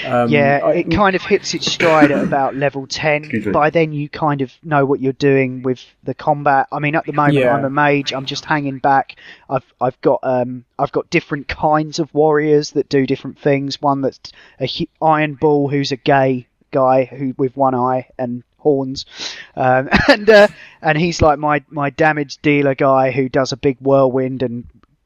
[0.07, 3.25] Um, yeah, I- it kind of hits its stride at about level 10.
[3.25, 3.47] Excuse.
[3.53, 6.67] By then, you kind of know what you're doing with the combat.
[6.73, 7.55] I mean, at the moment, Yeah.
[7.55, 8.13] I'm a mage.
[8.13, 9.17] I'm just hanging back.
[9.49, 13.81] I've I've got um I've got different kinds of warriors that do different things.
[13.81, 18.43] One that's a hu- Iron Bull, who's a gay guy who with one eye and
[18.59, 19.07] horns,
[19.57, 20.49] um, and uh,
[20.83, 24.65] and he's like my my damage dealer guy who does a big whirlwind and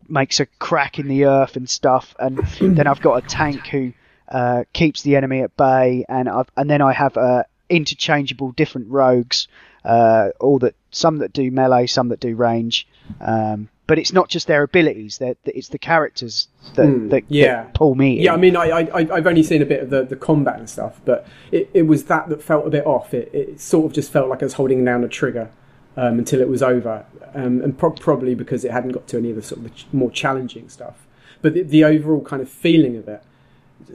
[0.09, 2.15] makes a crack in the earth and stuff.
[2.19, 3.93] And then I've got a tank who
[4.29, 8.89] uh, keeps the enemy at bay, and I've, and then I have uh, interchangeable different
[8.89, 9.49] rogues,
[9.85, 12.87] uh, all that some that do melee, some that do range.
[13.21, 17.65] Um, but it's not just their abilities; they're, it's the characters that, that, that yeah.
[17.75, 18.17] pull me.
[18.17, 18.23] In.
[18.23, 20.71] Yeah, I mean, I, I, I've only seen a bit of the, the combat and
[20.71, 23.13] stuff, but it, it was that that felt a bit off.
[23.13, 25.51] It, it sort of just felt like I was holding down a trigger
[25.99, 27.05] um, until it was over,
[27.35, 29.71] um, and pro- probably because it hadn't got to any of the sort of the
[29.71, 31.07] ch- more challenging stuff.
[31.43, 33.23] But the, the overall kind of feeling of it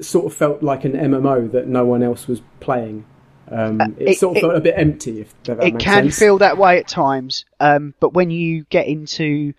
[0.01, 3.05] sort of felt like an MMO that no one else was playing.
[3.51, 6.19] Um, it, it- sort of it- felt a bit empty, if that it can sense.
[6.19, 7.45] feel that way at times.
[7.59, 9.53] Um, but when you get into,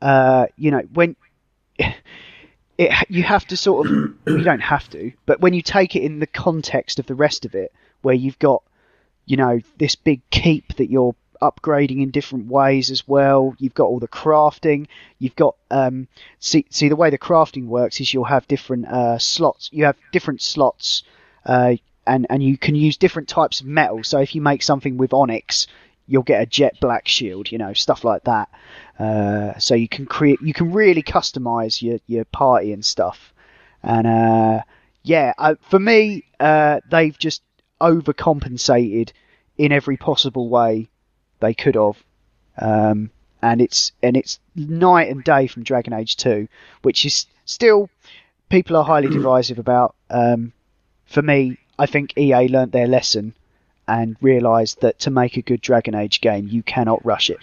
[0.00, 1.16] uh, you know, when
[2.78, 3.92] it, you have to sort of,
[4.26, 7.44] you don't have to, but when you take it in the context of the rest
[7.44, 7.72] of it,
[8.02, 8.62] where you've got,
[9.26, 13.54] you know, this big keep that you're upgrading in different ways as well.
[13.58, 14.86] You've got all the crafting.
[15.18, 16.08] You've got um,
[16.38, 19.70] see see the way the crafting works is you'll have different uh, slots.
[19.72, 21.02] You have different slots.
[21.44, 21.76] Uh,
[22.06, 24.02] and, and you can use different types of metal.
[24.04, 25.66] So if you make something with onyx,
[26.06, 28.48] you'll get a jet black shield, you know, stuff like that.
[28.98, 33.32] Uh, so you can create, you can really customize your, your party and stuff.
[33.82, 34.62] And, uh,
[35.02, 37.42] yeah, uh, for me, uh, they've just
[37.80, 39.12] overcompensated
[39.56, 40.88] in every possible way
[41.44, 42.02] they could have,
[42.58, 43.10] um,
[43.42, 46.48] and it's and it's night and day from Dragon Age Two,
[46.82, 47.90] which is still
[48.48, 49.94] people are highly divisive about.
[50.10, 50.52] Um,
[51.06, 53.34] for me, I think EA learnt their lesson
[53.86, 57.40] and realised that to make a good Dragon Age game, you cannot rush it.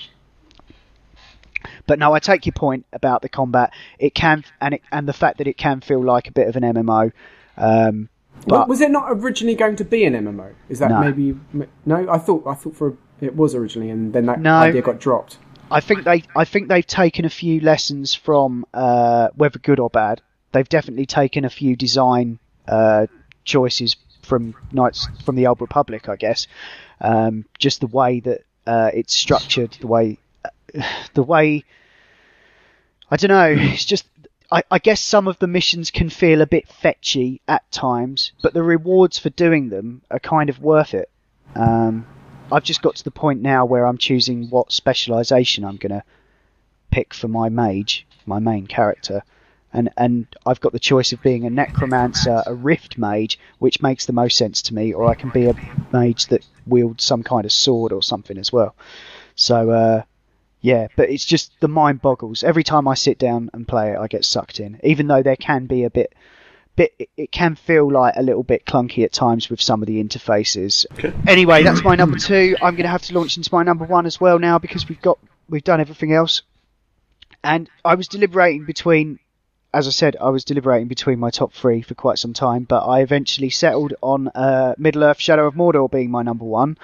[1.86, 3.72] But no, I take your point about the combat.
[4.00, 6.56] It can and it, and the fact that it can feel like a bit of
[6.56, 7.12] an MMO.
[7.58, 8.10] Um,
[8.48, 10.54] but was it not originally going to be an MMO?
[10.70, 11.02] Is that No.
[11.02, 11.38] maybe
[11.86, 12.10] no?
[12.10, 14.56] I thought I thought for it was originally, and then that No.
[14.58, 15.38] idea got dropped.
[15.70, 19.90] I think they I think they've taken a few lessons from uh, whether good or
[19.90, 20.22] bad.
[20.52, 23.08] They've definitely taken a few design uh,
[23.46, 26.48] choices from Knights from the Old Republic, I guess.
[27.00, 30.18] Um, just the way that uh, it's structured, the way
[31.14, 31.64] the way
[33.10, 33.56] I don't know.
[33.58, 34.06] It's just
[34.52, 38.54] I, I guess some of the missions can feel a bit fetchy at times, but
[38.54, 41.10] the rewards for doing them are kind of worth it.
[41.56, 42.06] Um,
[42.52, 46.04] I've just got to the point now where I'm choosing what specialization I'm going to
[46.92, 49.24] pick for my mage, my main character.
[49.74, 54.06] And, and I've got the choice of being a necromancer, a rift mage, which makes
[54.06, 55.56] the most sense to me, or I can be a
[55.94, 58.76] mage that wields some kind of sword or something as well.
[59.36, 60.04] So, uh,
[60.60, 62.44] yeah, but it's just the mind boggles.
[62.44, 64.80] Every time I sit down and play it, I get sucked in.
[64.84, 66.14] Even though there can be a bit,
[66.76, 70.04] bit, it- can feel like a little bit clunky at times with some of the
[70.04, 70.86] interfaces.
[71.28, 72.56] Anyway, that's my number two.
[72.62, 75.02] I'm going to have to launch into my number one as well now because we've
[75.02, 75.18] got
[75.50, 76.42] we've done everything else.
[77.44, 79.18] And I was deliberating between,
[79.74, 82.86] as I said, I was deliberating between my top three for quite some time, but
[82.86, 86.78] I eventually settled on uh, Middle Earth: Shadow of Mordor being my number one.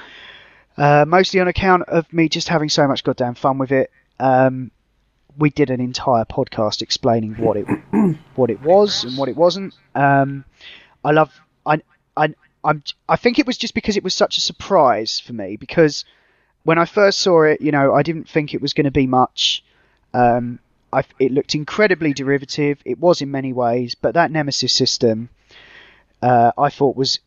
[0.77, 3.91] Uh, mostly on account of me just having so much goddamn fun with it.
[4.19, 4.71] Um,
[5.37, 7.65] we did an entire podcast explaining what it
[8.35, 9.73] what it was and what it wasn't.
[9.95, 10.45] Um,
[11.03, 11.81] I love I
[12.15, 12.33] I
[12.63, 16.05] I'm I think it was just because it was such a surprise for me because
[16.63, 19.07] when I first saw it, you know, I didn't think it was going to be
[19.07, 19.63] much.
[20.13, 20.59] Um,
[20.91, 22.81] I, it looked incredibly derivative.
[22.83, 25.29] It was in many ways, but that Nemesis system,
[26.21, 27.19] uh, I thought was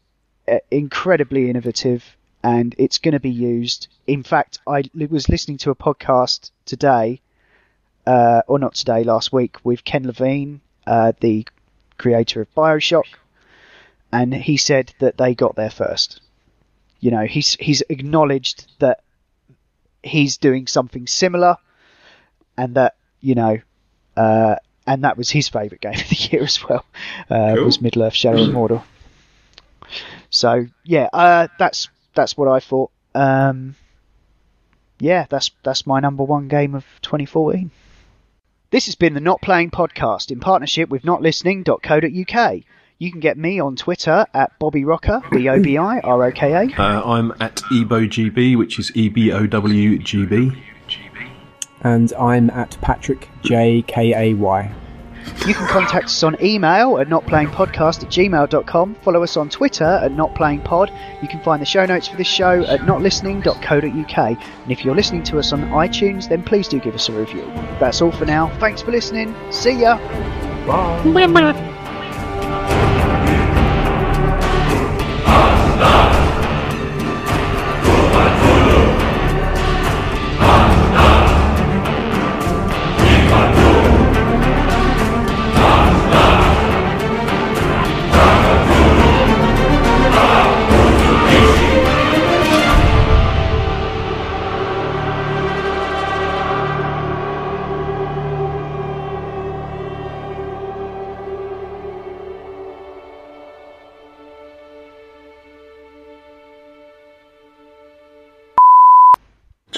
[0.47, 2.05] uh, incredibly innovative,
[2.43, 3.89] and it's going to be used.
[4.07, 7.21] In fact, I was listening to a podcast today,
[8.07, 11.47] uh, or not today, last week, with Ken Levine, uh, the
[11.99, 13.05] creator of Bioshock,
[14.13, 16.21] and he said that they got there first.
[17.01, 19.03] You know, he's he's acknowledged that
[20.03, 21.57] he's doing something similar,
[22.57, 23.59] and that you know,
[24.17, 26.85] uh, and that was his favourite game of the year as well.
[27.29, 27.65] Uh, Cool.
[27.65, 28.83] Was Middle Earth: Shadow of Mordor.
[30.31, 32.91] So yeah, uh, that's that's what I thought.
[33.15, 33.75] Um,
[34.99, 37.71] yeah, that's that's my number one game of 2014.
[38.71, 42.61] This has been the Not Playing Podcast in partnership with NotListening.co.uk.
[42.99, 46.53] You can get me on Twitter at bobiroka, B O B I R O K
[46.53, 46.81] A.
[46.81, 50.53] Uh, I'm at ebowgb, which is E B O W G B.
[51.81, 54.73] And I'm at Patrick J K A Y.
[55.47, 58.95] You can contact us on email at notplayingpodcast at gmail.com.
[58.97, 61.23] Follow us on Twitter at notplayingpod.
[61.23, 64.19] You can find the show notes for this show at notlistening.co.uk.
[64.19, 67.45] And if you're listening to us on iTunes, then please do give us a review.
[67.79, 68.55] That's all for now.
[68.59, 69.35] Thanks for listening.
[69.51, 69.99] See ya.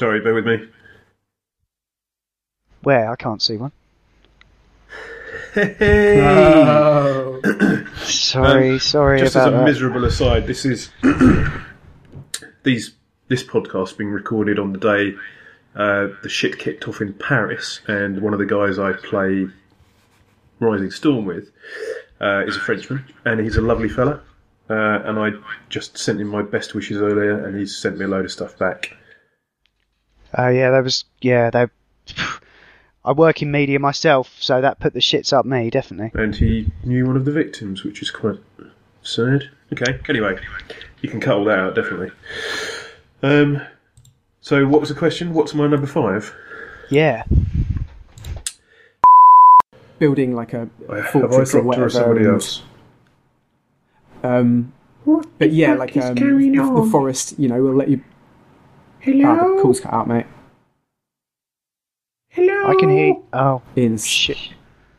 [0.03, 0.69] Sorry, bear with me.
[2.83, 3.09] Where?
[3.09, 3.71] I can't see one.
[8.03, 9.65] Sorry, sorry Just about as a that.
[9.65, 10.91] miserable aside, this is
[12.65, 12.95] these
[13.29, 15.15] this podcast being recorded on the day
[15.77, 19.47] uh, the shit kicked off in Paris, and one of the guys I play
[20.59, 21.53] Rising Storm with
[22.21, 24.21] uh, is a Frenchman, and he's a lovely fella.
[24.69, 25.31] Uh, and I
[25.69, 28.59] just sent him my best wishes earlier, and he's sent me a load of stuff
[28.59, 28.97] back.
[30.37, 31.51] Oh yeah, that was yeah.
[31.51, 31.67] They.
[33.05, 36.13] I work in media myself, so that put the shits up me definitely.
[36.21, 38.37] And he knew one of the victims, which is quite
[39.03, 39.51] sad.
[39.73, 40.39] Okay, anyway,
[41.01, 42.13] you can cut all that out, definitely.
[43.25, 43.61] Um,
[44.41, 45.35] so, what was the question?
[45.35, 46.33] What's my number five?
[46.91, 47.25] Yeah.
[49.99, 51.87] Building like a Have I fortress or whatever.
[51.87, 52.63] or somebody and- else?
[54.23, 54.73] Um,
[55.05, 58.01] What but yeah, like um, the, the forest, you know, we'll let you.
[59.03, 59.27] Hello?
[59.27, 60.27] Ah, the call's cut out, mate.
[62.29, 62.71] Hello?
[62.71, 63.17] I can hear.
[63.33, 64.07] Oh Iain's.
[64.07, 64.39] shit!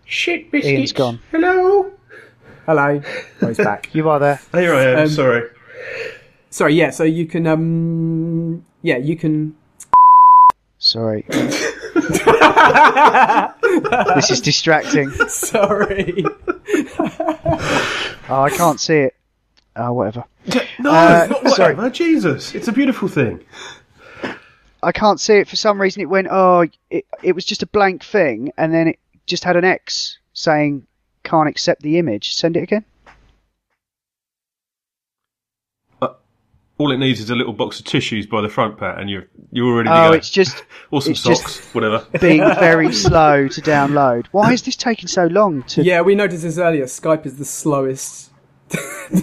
[0.04, 0.78] Shit biscuits.
[0.78, 1.20] Iain's gone.
[1.32, 1.90] Hello?
[2.66, 3.02] Hello.
[3.42, 3.96] Oh, he's back.
[3.96, 4.42] You are there.
[4.52, 5.00] Here I am.
[5.00, 5.50] Um, sorry.
[6.50, 6.90] Sorry, yeah.
[6.90, 9.56] So you can, um, yeah, you can.
[10.80, 11.26] Sorry.
[11.30, 11.56] this
[14.32, 15.12] is distracting.
[15.30, 16.26] Sorry.
[18.30, 19.16] Oh, I can't see it.
[19.78, 20.26] Oh, whatever.
[20.80, 21.76] No, uh, not sorry.
[21.76, 21.90] whatever.
[21.90, 23.40] Jesus, it's a beautiful thing.
[24.84, 26.02] I can't see it for some reason.
[26.02, 26.28] It went.
[26.30, 30.18] Oh, it, it was just a blank thing, and then it just had an X
[30.34, 30.86] saying
[31.24, 32.36] can't accept the image.
[32.36, 32.86] Send it again.
[36.02, 36.10] Uh,
[36.78, 39.28] all it needs is a little box of tissues by the front, Pat, and you're
[39.52, 40.14] you're already to Oh, go.
[40.14, 42.06] it's just or some it's just- socks, whatever.
[42.22, 44.26] being very slow to download.
[44.32, 45.84] Why is this taking so long to?
[45.84, 46.86] yeah, we noticed this earlier.
[46.86, 48.32] Skype is the slowest.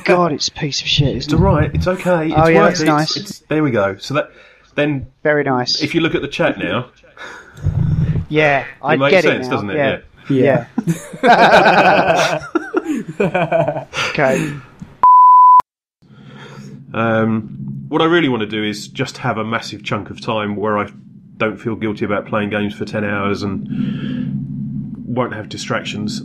[0.05, 1.45] God, it's a piece of shit, It's isn't it?
[1.45, 1.75] all right.
[1.75, 2.11] It's okay.
[2.11, 2.87] Oh, it's Oh, yeah, worth that's it.
[2.87, 3.17] nice.
[3.17, 3.97] It's, there we go.
[3.97, 4.31] So that
[4.75, 5.83] then, Very nice.
[5.83, 6.91] if you look at the chat now,
[8.29, 9.57] yeah, I it makes get sense, it now.
[9.57, 9.77] doesn't it?
[9.77, 10.01] Yeah.
[10.31, 10.67] Yeah.
[11.23, 12.47] Yeah.
[14.11, 14.53] okay.
[16.93, 20.57] Um, what I really want to do is just have a massive chunk of time
[20.57, 20.91] where I
[21.37, 23.67] don't feel guilty about playing games for 10 hours and
[25.07, 26.23] won't have distractions.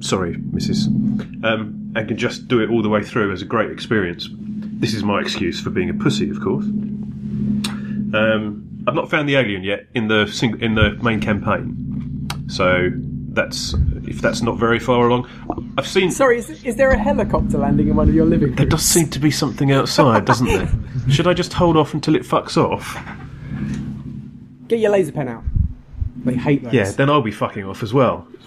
[0.00, 0.86] Sorry, Mrs.
[1.44, 4.28] Um, and can just do it all the way through as a great experience.
[4.32, 6.64] This is my excuse for being a pussy, of course.
[8.14, 12.90] Um, I've not found the alien yet in the sing- in the main campaign, so
[13.30, 13.74] that's
[14.06, 15.28] if that's not very far along.
[15.78, 18.58] I've seen Sorry, is, is there a helicopter landing in one of your living rooms?
[18.58, 20.70] there does seem to be something outside, doesn't there?
[21.10, 22.96] Should I just hold off until it fucks off?
[24.68, 25.42] Get your laser pen out.
[26.24, 26.72] They hate those.
[26.72, 28.26] Yeah, then I'll be fucking off as well.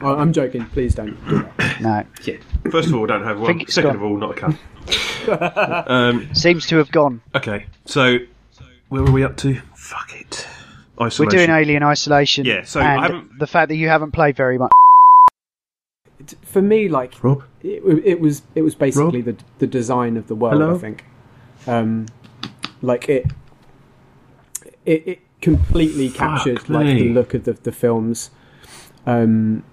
[0.00, 0.66] Oh, I'm joking.
[0.66, 1.80] Please don't do that.
[1.80, 2.04] No,
[2.70, 3.46] First of all, don't have one.
[3.46, 3.96] think it's Second gone.
[3.96, 4.58] of all, not a cunt.
[5.86, 7.20] um, seems to have gone.
[7.34, 8.18] okay, so
[8.88, 9.60] where were we up to?
[9.74, 10.46] Fuck it.
[10.96, 12.44] We're doing Alien Isolation.
[12.44, 14.70] Yeah, so I and haven't- the fact that you haven't played very much.
[16.42, 17.42] For me, like Rob?
[17.62, 20.54] it, it was it was basically the the design of the world.
[20.54, 20.76] Hello?
[20.76, 21.04] I think,
[21.66, 22.06] um,
[22.80, 23.26] like it,
[24.86, 28.30] it it completely captured like the look of the the films.
[29.06, 29.64] Um,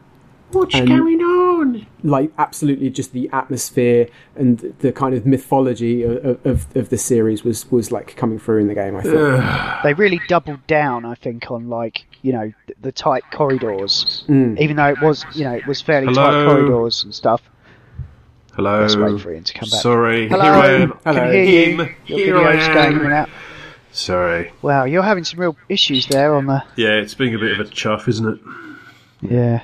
[0.52, 1.86] What's And- going on?
[2.04, 7.44] like absolutely just the atmosphere and the kind of mythology of, of, of the series
[7.44, 8.96] was was like coming through in the game.
[8.96, 9.82] I thought.
[9.84, 14.24] They really doubled down, I think, on like you know th- the tight corridors.
[14.28, 14.60] Mm.
[14.60, 16.32] Even though it was you know it was fairly Hello?
[16.32, 17.42] tight corridors and stuff.
[18.56, 18.82] Hello.
[18.82, 19.80] Let's wait for Iain to come back.
[19.82, 20.44] Sorry, Hello.
[20.44, 20.90] here I am.
[21.06, 21.20] Hello.
[21.22, 21.78] Can hear you.
[21.84, 21.96] Him.
[22.08, 23.12] Your Here I video's going in am.
[23.14, 23.30] out.
[23.92, 24.52] Sorry.
[24.62, 26.64] Wow, you're having some real issues there on the.
[26.76, 28.40] Yeah, it's being a bit of a chuff, isn't it?
[29.22, 29.64] Yeah.